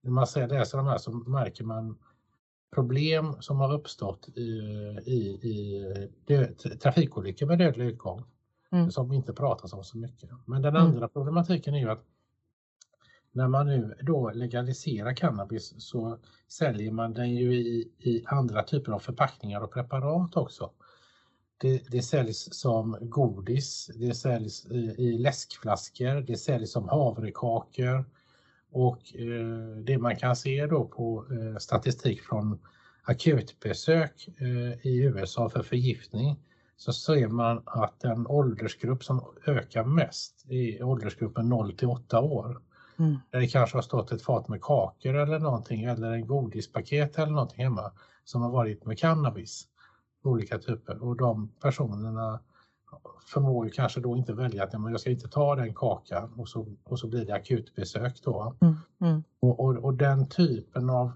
När 0.00 0.10
man 0.10 0.26
läser 0.34 0.78
de 0.78 0.86
här 0.86 0.98
så 0.98 1.12
märker 1.12 1.64
man 1.64 1.98
problem 2.74 3.36
som 3.40 3.56
har 3.56 3.72
uppstått 3.72 4.28
i, 4.34 4.40
i, 5.06 5.18
i 5.42 5.84
död, 6.26 6.80
trafikolyckor 6.80 7.46
med 7.46 7.58
dödlig 7.58 7.86
utgång 7.86 8.24
mm. 8.72 8.90
som 8.90 9.12
inte 9.12 9.32
pratas 9.32 9.72
om 9.72 9.84
så 9.84 9.98
mycket. 9.98 10.30
Men 10.44 10.62
den 10.62 10.76
mm. 10.76 10.86
andra 10.86 11.08
problematiken 11.08 11.74
är 11.74 11.78
ju 11.78 11.90
att 11.90 12.04
när 13.36 13.48
man 13.48 13.66
nu 13.66 13.94
då 14.00 14.30
legaliserar 14.30 15.14
cannabis 15.14 15.74
så 15.78 16.18
säljer 16.48 16.90
man 16.90 17.14
den 17.14 17.34
ju 17.34 17.54
i, 17.54 17.90
i 17.98 18.24
andra 18.26 18.62
typer 18.62 18.92
av 18.92 18.98
förpackningar 18.98 19.60
och 19.60 19.72
preparat 19.72 20.36
också. 20.36 20.70
Det, 21.58 21.90
det 21.90 22.02
säljs 22.02 22.54
som 22.54 22.96
godis, 23.00 23.90
det 23.94 24.14
säljs 24.14 24.66
i, 24.66 24.94
i 24.98 25.18
läskflaskor, 25.18 26.20
det 26.20 26.36
säljs 26.36 26.72
som 26.72 26.88
havrekakor 26.88 28.04
och 28.72 29.16
eh, 29.16 29.76
det 29.84 29.98
man 29.98 30.16
kan 30.16 30.36
se 30.36 30.66
då 30.66 30.84
på 30.84 31.26
eh, 31.30 31.58
statistik 31.58 32.20
från 32.20 32.58
akutbesök 33.02 34.28
eh, 34.38 34.86
i 34.86 35.02
USA 35.02 35.48
för 35.48 35.62
förgiftning 35.62 36.36
så 36.76 36.92
ser 36.92 37.28
man 37.28 37.62
att 37.66 38.00
den 38.00 38.26
åldersgrupp 38.26 39.04
som 39.04 39.24
ökar 39.46 39.84
mest 39.84 40.46
är 40.48 40.82
åldersgruppen 40.82 41.48
0 41.48 41.76
till 41.76 41.88
8 41.88 42.20
år. 42.20 42.62
Mm. 42.98 43.18
Där 43.30 43.40
det 43.40 43.46
kanske 43.46 43.76
har 43.76 43.82
stått 43.82 44.12
ett 44.12 44.22
fat 44.22 44.48
med 44.48 44.62
kakor 44.62 45.14
eller 45.14 45.38
någonting 45.38 45.84
eller 45.84 46.12
en 46.12 46.26
godispaket 46.26 47.18
eller 47.18 47.32
någonting 47.32 47.64
hemma 47.64 47.92
som 48.24 48.42
har 48.42 48.50
varit 48.50 48.84
med 48.84 48.98
cannabis. 48.98 49.68
Olika 50.22 50.58
typer 50.58 51.02
och 51.02 51.16
de 51.16 51.48
personerna 51.48 52.40
förmår 53.26 53.66
ju 53.66 53.70
kanske 53.70 54.00
då 54.00 54.16
inte 54.16 54.32
välja 54.32 54.64
att 54.64 54.72
jag 54.72 55.00
ska 55.00 55.10
inte 55.10 55.28
ta 55.28 55.56
den 55.56 55.74
kakan 55.74 56.32
och 56.32 56.48
så, 56.48 56.76
och 56.84 56.98
så 56.98 57.08
blir 57.08 57.26
det 57.26 57.34
akutbesök 57.34 58.22
då. 58.22 58.56
Mm. 58.60 58.76
Mm. 59.00 59.22
Och, 59.40 59.60
och, 59.60 59.76
och, 59.76 59.94
den 59.94 60.28
typen 60.28 60.90
av 60.90 61.12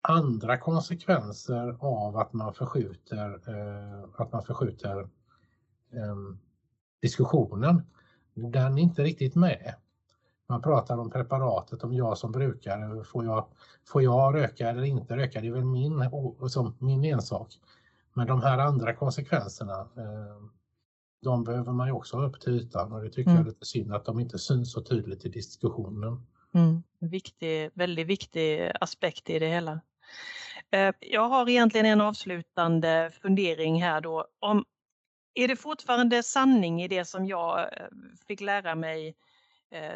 andra 0.00 0.56
konsekvenser 0.56 1.76
av 1.80 2.16
att 2.16 2.32
man 2.32 2.54
förskjuter, 2.54 3.40
eh, 3.48 4.04
att 4.16 4.32
man 4.32 4.42
förskjuter 4.42 5.00
eh, 5.92 6.16
diskussionen, 7.02 7.82
den 8.34 8.78
är 8.78 8.82
inte 8.82 9.02
riktigt 9.02 9.34
med. 9.34 9.74
Man 10.48 10.62
pratar 10.62 10.98
om 10.98 11.10
preparatet, 11.10 11.84
om 11.84 11.92
jag 11.94 12.18
som 12.18 12.32
brukare, 12.32 13.04
får 13.04 13.24
jag, 13.24 13.46
får 13.88 14.02
jag 14.02 14.34
röka 14.34 14.68
eller 14.68 14.82
inte 14.82 15.16
röka? 15.16 15.40
Det 15.40 15.46
är 15.46 15.52
väl 15.52 15.64
min, 15.64 16.10
som 16.48 16.76
min 16.78 17.04
ensak. 17.04 17.48
Men 18.14 18.26
de 18.26 18.42
här 18.42 18.58
andra 18.58 18.94
konsekvenserna, 18.94 19.80
eh, 19.80 20.42
de 21.22 21.44
behöver 21.44 21.72
man 21.72 21.86
ju 21.86 21.92
också 21.92 22.16
ha 22.16 22.26
upp 22.26 22.40
till 22.40 22.52
ytan 22.52 22.92
och 22.92 23.02
det 23.02 23.10
tycker 23.10 23.30
mm. 23.30 23.34
jag 23.36 23.46
är 23.46 23.50
lite 23.50 23.66
synd 23.66 23.94
att 23.94 24.04
de 24.04 24.20
inte 24.20 24.38
syns 24.38 24.72
så 24.72 24.82
tydligt 24.82 25.24
i 25.24 25.28
diskussionen. 25.28 26.26
Mm. 26.54 26.82
Viktig, 27.00 27.70
väldigt 27.74 28.06
viktig 28.06 28.72
aspekt 28.80 29.30
i 29.30 29.38
det 29.38 29.48
hela. 29.48 29.80
Eh, 30.70 30.94
jag 31.00 31.28
har 31.28 31.48
egentligen 31.48 31.86
en 31.86 32.00
avslutande 32.00 33.10
fundering 33.22 33.82
här 33.82 34.00
då. 34.00 34.26
Om, 34.38 34.64
är 35.34 35.48
det 35.48 35.56
fortfarande 35.56 36.22
sanning 36.22 36.82
i 36.82 36.88
det 36.88 37.04
som 37.04 37.26
jag 37.26 37.60
eh, 37.60 37.86
fick 38.26 38.40
lära 38.40 38.74
mig 38.74 39.16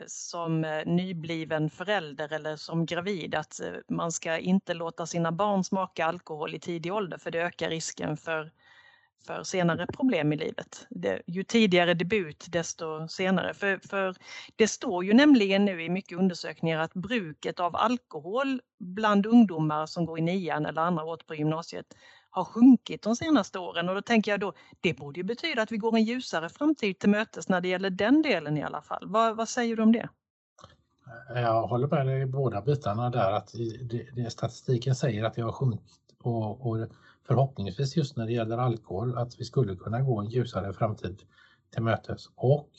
som 0.06 0.60
nybliven 0.86 1.70
förälder 1.70 2.32
eller 2.32 2.56
som 2.56 2.86
gravid 2.86 3.34
att 3.34 3.60
man 3.88 4.12
ska 4.12 4.38
inte 4.38 4.74
låta 4.74 5.06
sina 5.06 5.32
barn 5.32 5.64
smaka 5.64 6.06
alkohol 6.06 6.54
i 6.54 6.58
tidig 6.58 6.92
ålder 6.92 7.18
för 7.18 7.30
det 7.30 7.42
ökar 7.42 7.70
risken 7.70 8.16
för 8.16 8.50
för 9.26 9.42
senare 9.42 9.86
problem 9.86 10.32
i 10.32 10.36
livet. 10.36 10.86
Det, 10.90 11.22
ju 11.26 11.44
tidigare 11.44 11.94
debut 11.94 12.46
desto 12.48 13.08
senare. 13.08 13.54
För, 13.54 13.78
för 13.88 14.14
det 14.56 14.68
står 14.68 15.04
ju 15.04 15.12
nämligen 15.12 15.64
nu 15.64 15.82
i 15.82 15.88
mycket 15.88 16.18
undersökningar 16.18 16.78
att 16.78 16.94
bruket 16.94 17.60
av 17.60 17.76
alkohol 17.76 18.60
bland 18.78 19.26
ungdomar 19.26 19.86
som 19.86 20.06
går 20.06 20.18
i 20.18 20.22
nian 20.22 20.66
eller 20.66 20.82
andra 20.82 21.04
året 21.04 21.26
på 21.26 21.34
gymnasiet 21.34 21.86
har 22.32 22.44
sjunkit 22.44 23.02
de 23.02 23.16
senaste 23.16 23.58
åren 23.58 23.88
och 23.88 23.94
då 23.94 24.02
tänker 24.02 24.30
jag 24.30 24.40
då 24.40 24.52
det 24.80 24.94
borde 24.94 25.20
ju 25.20 25.24
betyda 25.24 25.62
att 25.62 25.72
vi 25.72 25.76
går 25.76 25.96
en 25.96 26.04
ljusare 26.04 26.48
framtid 26.48 26.98
till 26.98 27.10
mötes 27.10 27.48
när 27.48 27.60
det 27.60 27.68
gäller 27.68 27.90
den 27.90 28.22
delen 28.22 28.56
i 28.56 28.62
alla 28.62 28.82
fall. 28.82 29.02
Vad, 29.06 29.36
vad 29.36 29.48
säger 29.48 29.76
du 29.76 29.82
om 29.82 29.92
det? 29.92 30.08
Jag 31.34 31.66
håller 31.66 31.88
med 31.88 32.06
dig 32.06 32.22
i 32.22 32.26
båda 32.26 32.62
bitarna 32.62 33.10
där 33.10 33.32
att 33.32 33.52
det, 33.82 34.06
det, 34.12 34.30
statistiken 34.30 34.94
säger 34.94 35.24
att 35.24 35.34
det 35.34 35.42
har 35.42 35.52
sjunkit 35.52 36.14
och, 36.22 36.66
och 36.66 36.88
förhoppningsvis 37.26 37.96
just 37.96 38.16
när 38.16 38.26
det 38.26 38.32
gäller 38.32 38.58
alkohol 38.58 39.18
att 39.18 39.40
vi 39.40 39.44
skulle 39.44 39.76
kunna 39.76 40.00
gå 40.00 40.20
en 40.20 40.26
ljusare 40.26 40.72
framtid 40.72 41.22
till 41.70 41.82
mötes. 41.82 42.28
Och 42.34 42.70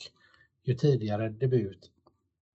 ju 0.64 0.74
tidigare 0.74 1.28
debut 1.28 1.90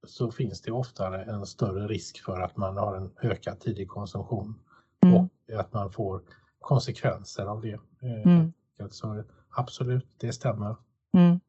så 0.07 0.31
finns 0.31 0.61
det 0.61 0.71
oftare 0.71 1.23
en 1.23 1.45
större 1.45 1.87
risk 1.87 2.23
för 2.25 2.41
att 2.41 2.57
man 2.57 2.77
har 2.77 2.95
en 2.95 3.11
ökad 3.21 3.59
tidig 3.59 3.87
konsumtion 3.87 4.59
mm. 5.03 5.15
och 5.15 5.29
att 5.59 5.73
man 5.73 5.91
får 5.91 6.21
konsekvenser 6.59 7.45
av 7.45 7.61
det. 7.61 7.79
Eh, 8.01 8.25
mm. 8.25 8.53
Så 8.89 9.23
absolut, 9.49 10.07
det 10.17 10.33
stämmer. 10.33 10.75
Mm. 11.13 11.39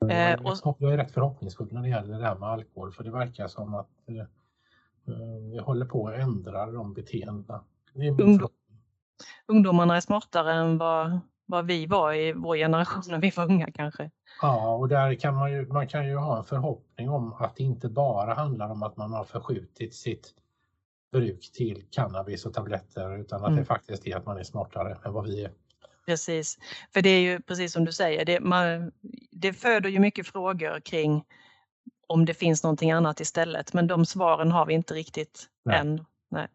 Är, 0.00 0.32
eh, 0.32 0.74
jag 0.78 0.92
är 0.92 0.96
rätt 0.96 1.12
förhoppningsfull 1.12 1.68
när 1.72 1.82
det 1.82 1.88
gäller 1.88 2.18
det 2.18 2.24
här 2.24 2.36
med 2.36 2.48
alkohol 2.48 2.92
för 2.92 3.04
det 3.04 3.10
verkar 3.10 3.48
som 3.48 3.74
att 3.74 3.90
eh, 4.06 4.24
vi 5.52 5.58
håller 5.58 5.86
på 5.86 6.08
att 6.08 6.14
ändra 6.14 6.66
de 6.66 6.94
beteendena. 6.94 7.64
Ungdom, 7.94 8.48
ungdomarna 9.46 9.96
är 9.96 10.00
smartare 10.00 10.52
än 10.52 10.78
vad, 10.78 11.20
vad 11.46 11.66
vi 11.66 11.86
var 11.86 12.12
i 12.12 12.32
vår 12.32 12.56
generation 12.56 13.02
när 13.08 13.18
vi 13.18 13.30
var 13.30 13.44
unga 13.44 13.70
kanske. 13.70 14.10
Ja, 14.42 14.74
och 14.74 14.88
där 14.88 15.14
kan 15.14 15.34
man 15.34 15.52
ju, 15.52 15.66
man 15.66 15.88
kan 15.88 16.06
ju 16.08 16.16
ha 16.16 16.38
en 16.38 16.44
förhoppning 16.44 17.10
om 17.10 17.32
att 17.32 17.56
det 17.56 17.62
inte 17.62 17.88
bara 17.88 18.34
handlar 18.34 18.70
om 18.70 18.82
att 18.82 18.96
man 18.96 19.12
har 19.12 19.24
förskjutit 19.24 19.94
sitt 19.94 20.34
bruk 21.12 21.52
till 21.52 21.86
cannabis 21.90 22.46
och 22.46 22.54
tabletter 22.54 23.18
utan 23.18 23.40
att 23.40 23.48
mm. 23.48 23.60
det 23.60 23.64
faktiskt 23.64 24.06
är 24.06 24.16
att 24.16 24.26
man 24.26 24.38
är 24.38 24.42
smartare 24.42 24.98
än 25.04 25.12
vad 25.12 25.26
vi 25.26 25.44
är. 25.44 25.52
Precis, 26.06 26.58
för 26.92 27.02
det 27.02 27.10
är 27.10 27.20
ju 27.20 27.40
precis 27.40 27.72
som 27.72 27.84
du 27.84 27.92
säger, 27.92 28.24
det, 28.24 28.40
man, 28.40 28.92
det 29.30 29.52
föder 29.52 29.90
ju 29.90 29.98
mycket 29.98 30.26
frågor 30.26 30.80
kring 30.80 31.24
om 32.06 32.24
det 32.24 32.34
finns 32.34 32.62
någonting 32.62 32.90
annat 32.90 33.20
istället, 33.20 33.72
men 33.72 33.86
de 33.86 34.06
svaren 34.06 34.52
har 34.52 34.66
vi 34.66 34.74
inte 34.74 34.94
riktigt 34.94 35.46
Nej. 35.64 35.78
än. 35.78 36.04
Nej. 36.30 36.48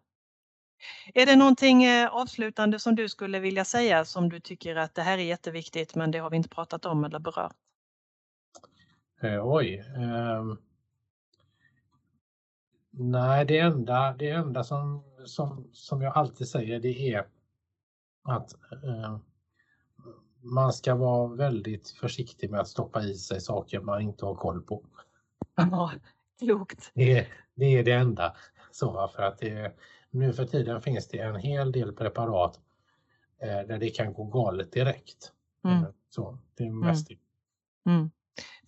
Är 1.14 1.26
det 1.26 1.36
någonting 1.36 1.84
eh, 1.84 2.08
avslutande 2.08 2.80
som 2.80 2.96
du 2.96 3.10
skulle 3.10 3.40
vilja 3.40 3.66
säga 3.66 4.06
som 4.06 4.30
du 4.30 4.40
tycker 4.40 4.76
att 4.76 4.96
det 4.96 5.02
här 5.02 5.18
är 5.18 5.24
jätteviktigt 5.24 5.96
men 5.96 6.12
det 6.12 6.20
har 6.20 6.30
vi 6.30 6.38
inte 6.38 6.50
pratat 6.50 6.86
om 6.86 7.04
eller 7.04 7.20
berört? 7.20 7.56
Eh, 9.22 9.48
oj. 9.48 9.86
Eh, 9.96 10.44
nej, 12.92 13.46
det 13.46 13.60
enda, 13.60 14.14
det 14.14 14.30
enda 14.30 14.64
som, 14.64 15.04
som, 15.26 15.68
som 15.74 16.02
jag 16.02 16.18
alltid 16.18 16.48
säger 16.48 16.80
det 16.80 17.14
är 17.14 17.28
att 18.24 18.54
eh, 18.84 19.18
man 20.42 20.74
ska 20.74 20.96
vara 20.96 21.36
väldigt 21.36 21.90
försiktig 21.90 22.52
med 22.52 22.60
att 22.60 22.68
stoppa 22.68 23.04
i 23.04 23.14
sig 23.14 23.42
saker 23.42 23.80
man 23.80 24.02
inte 24.02 24.26
har 24.26 24.36
koll 24.36 24.62
på. 24.62 24.86
Ja, 25.56 25.92
klokt. 26.40 26.92
Det, 26.94 27.28
det 27.56 27.66
är 27.66 27.84
det 27.84 27.92
enda. 27.92 28.36
Så, 28.72 29.08
för 29.16 29.24
att 29.24 29.38
det, 29.38 29.76
nu 30.10 30.34
för 30.34 30.46
tiden 30.46 30.82
finns 30.82 31.08
det 31.08 31.20
en 31.20 31.36
hel 31.36 31.72
del 31.72 31.94
preparat 31.94 32.60
eh, 33.42 33.68
där 33.68 33.78
det 33.78 33.90
kan 33.90 34.14
gå 34.14 34.24
galet 34.24 34.72
direkt. 34.72 35.32
Mm. 35.64 35.86
Så, 36.10 36.38
det 36.56 36.64
är 36.64 36.68
mm. 36.68 36.80
mest 36.80 37.10
mm. 37.10 37.20
Mm. 37.98 38.12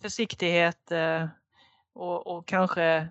Försiktighet 0.00 0.90
eh, 0.90 1.28
och, 1.92 2.26
och 2.26 2.46
kanske 2.46 3.08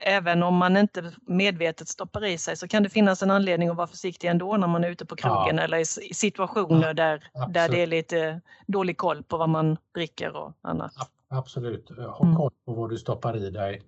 även 0.00 0.42
om 0.42 0.56
man 0.56 0.76
inte 0.76 1.12
medvetet 1.26 1.88
stoppar 1.88 2.24
i 2.24 2.38
sig 2.38 2.56
så 2.56 2.68
kan 2.68 2.82
det 2.82 2.88
finnas 2.88 3.22
en 3.22 3.30
anledning 3.30 3.68
att 3.68 3.76
vara 3.76 3.86
försiktig 3.86 4.28
ändå 4.28 4.56
när 4.56 4.66
man 4.66 4.84
är 4.84 4.88
ute 4.88 5.06
på 5.06 5.16
krogen 5.16 5.56
ja. 5.56 5.62
eller 5.62 5.78
i 5.78 5.84
situationer 6.14 6.86
ja, 6.86 6.94
där, 6.94 7.30
där 7.48 7.68
det 7.68 7.82
är 7.82 7.86
lite 7.86 8.40
dålig 8.66 8.96
koll 8.96 9.22
på 9.22 9.36
vad 9.36 9.48
man 9.48 9.76
dricker 9.94 10.36
och 10.36 10.52
annat. 10.60 10.92
Absolut, 11.28 11.88
ha 11.88 12.24
mm. 12.24 12.36
koll 12.36 12.52
på 12.64 12.72
vad 12.72 12.90
du 12.90 12.98
stoppar 12.98 13.36
i 13.36 13.50
dig. 13.50 13.82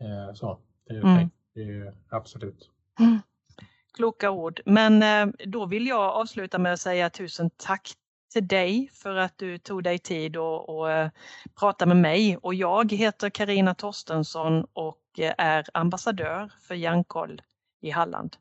Eh, 0.00 0.34
så, 0.34 0.58
det 0.88 0.94
är, 0.94 1.02
mm. 1.02 1.30
det 1.54 1.62
är 1.62 1.94
absolut. 2.08 2.70
Mm. 3.00 3.18
Kloka 3.96 4.30
ord. 4.30 4.60
Men 4.64 5.02
eh, 5.02 5.34
då 5.46 5.66
vill 5.66 5.86
jag 5.86 6.00
avsluta 6.00 6.58
med 6.58 6.72
att 6.72 6.80
säga 6.80 7.10
tusen 7.10 7.50
tack 7.56 7.92
till 8.32 8.48
dig 8.48 8.90
för 8.92 9.16
att 9.16 9.38
du 9.38 9.58
tog 9.58 9.84
dig 9.84 9.98
tid 9.98 10.36
och, 10.36 10.68
och 10.68 10.88
uh, 10.88 11.08
prata 11.60 11.86
med 11.86 11.96
mig. 11.96 12.36
Och 12.36 12.54
jag 12.54 12.92
heter 12.92 13.30
Karina 13.30 13.74
Torstensson 13.74 14.66
och 14.72 14.98
är 15.24 15.64
ambassadör 15.74 16.52
för 16.60 16.74
Hjärnkoll 16.74 17.42
i 17.80 17.90
Halland. 17.90 18.36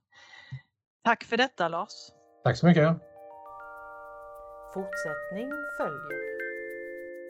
Tack 1.04 1.24
för 1.24 1.38
detta 1.38 1.68
Lars. 1.68 2.12
Tack 2.44 2.58
så 2.58 2.66
mycket. 2.66 2.88
Fortsättning 4.74 5.52
följer. 5.78 6.38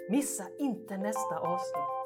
Missa 0.09 0.43
inte 0.59 0.97
nästa 0.97 1.39
avsnitt 1.39 1.96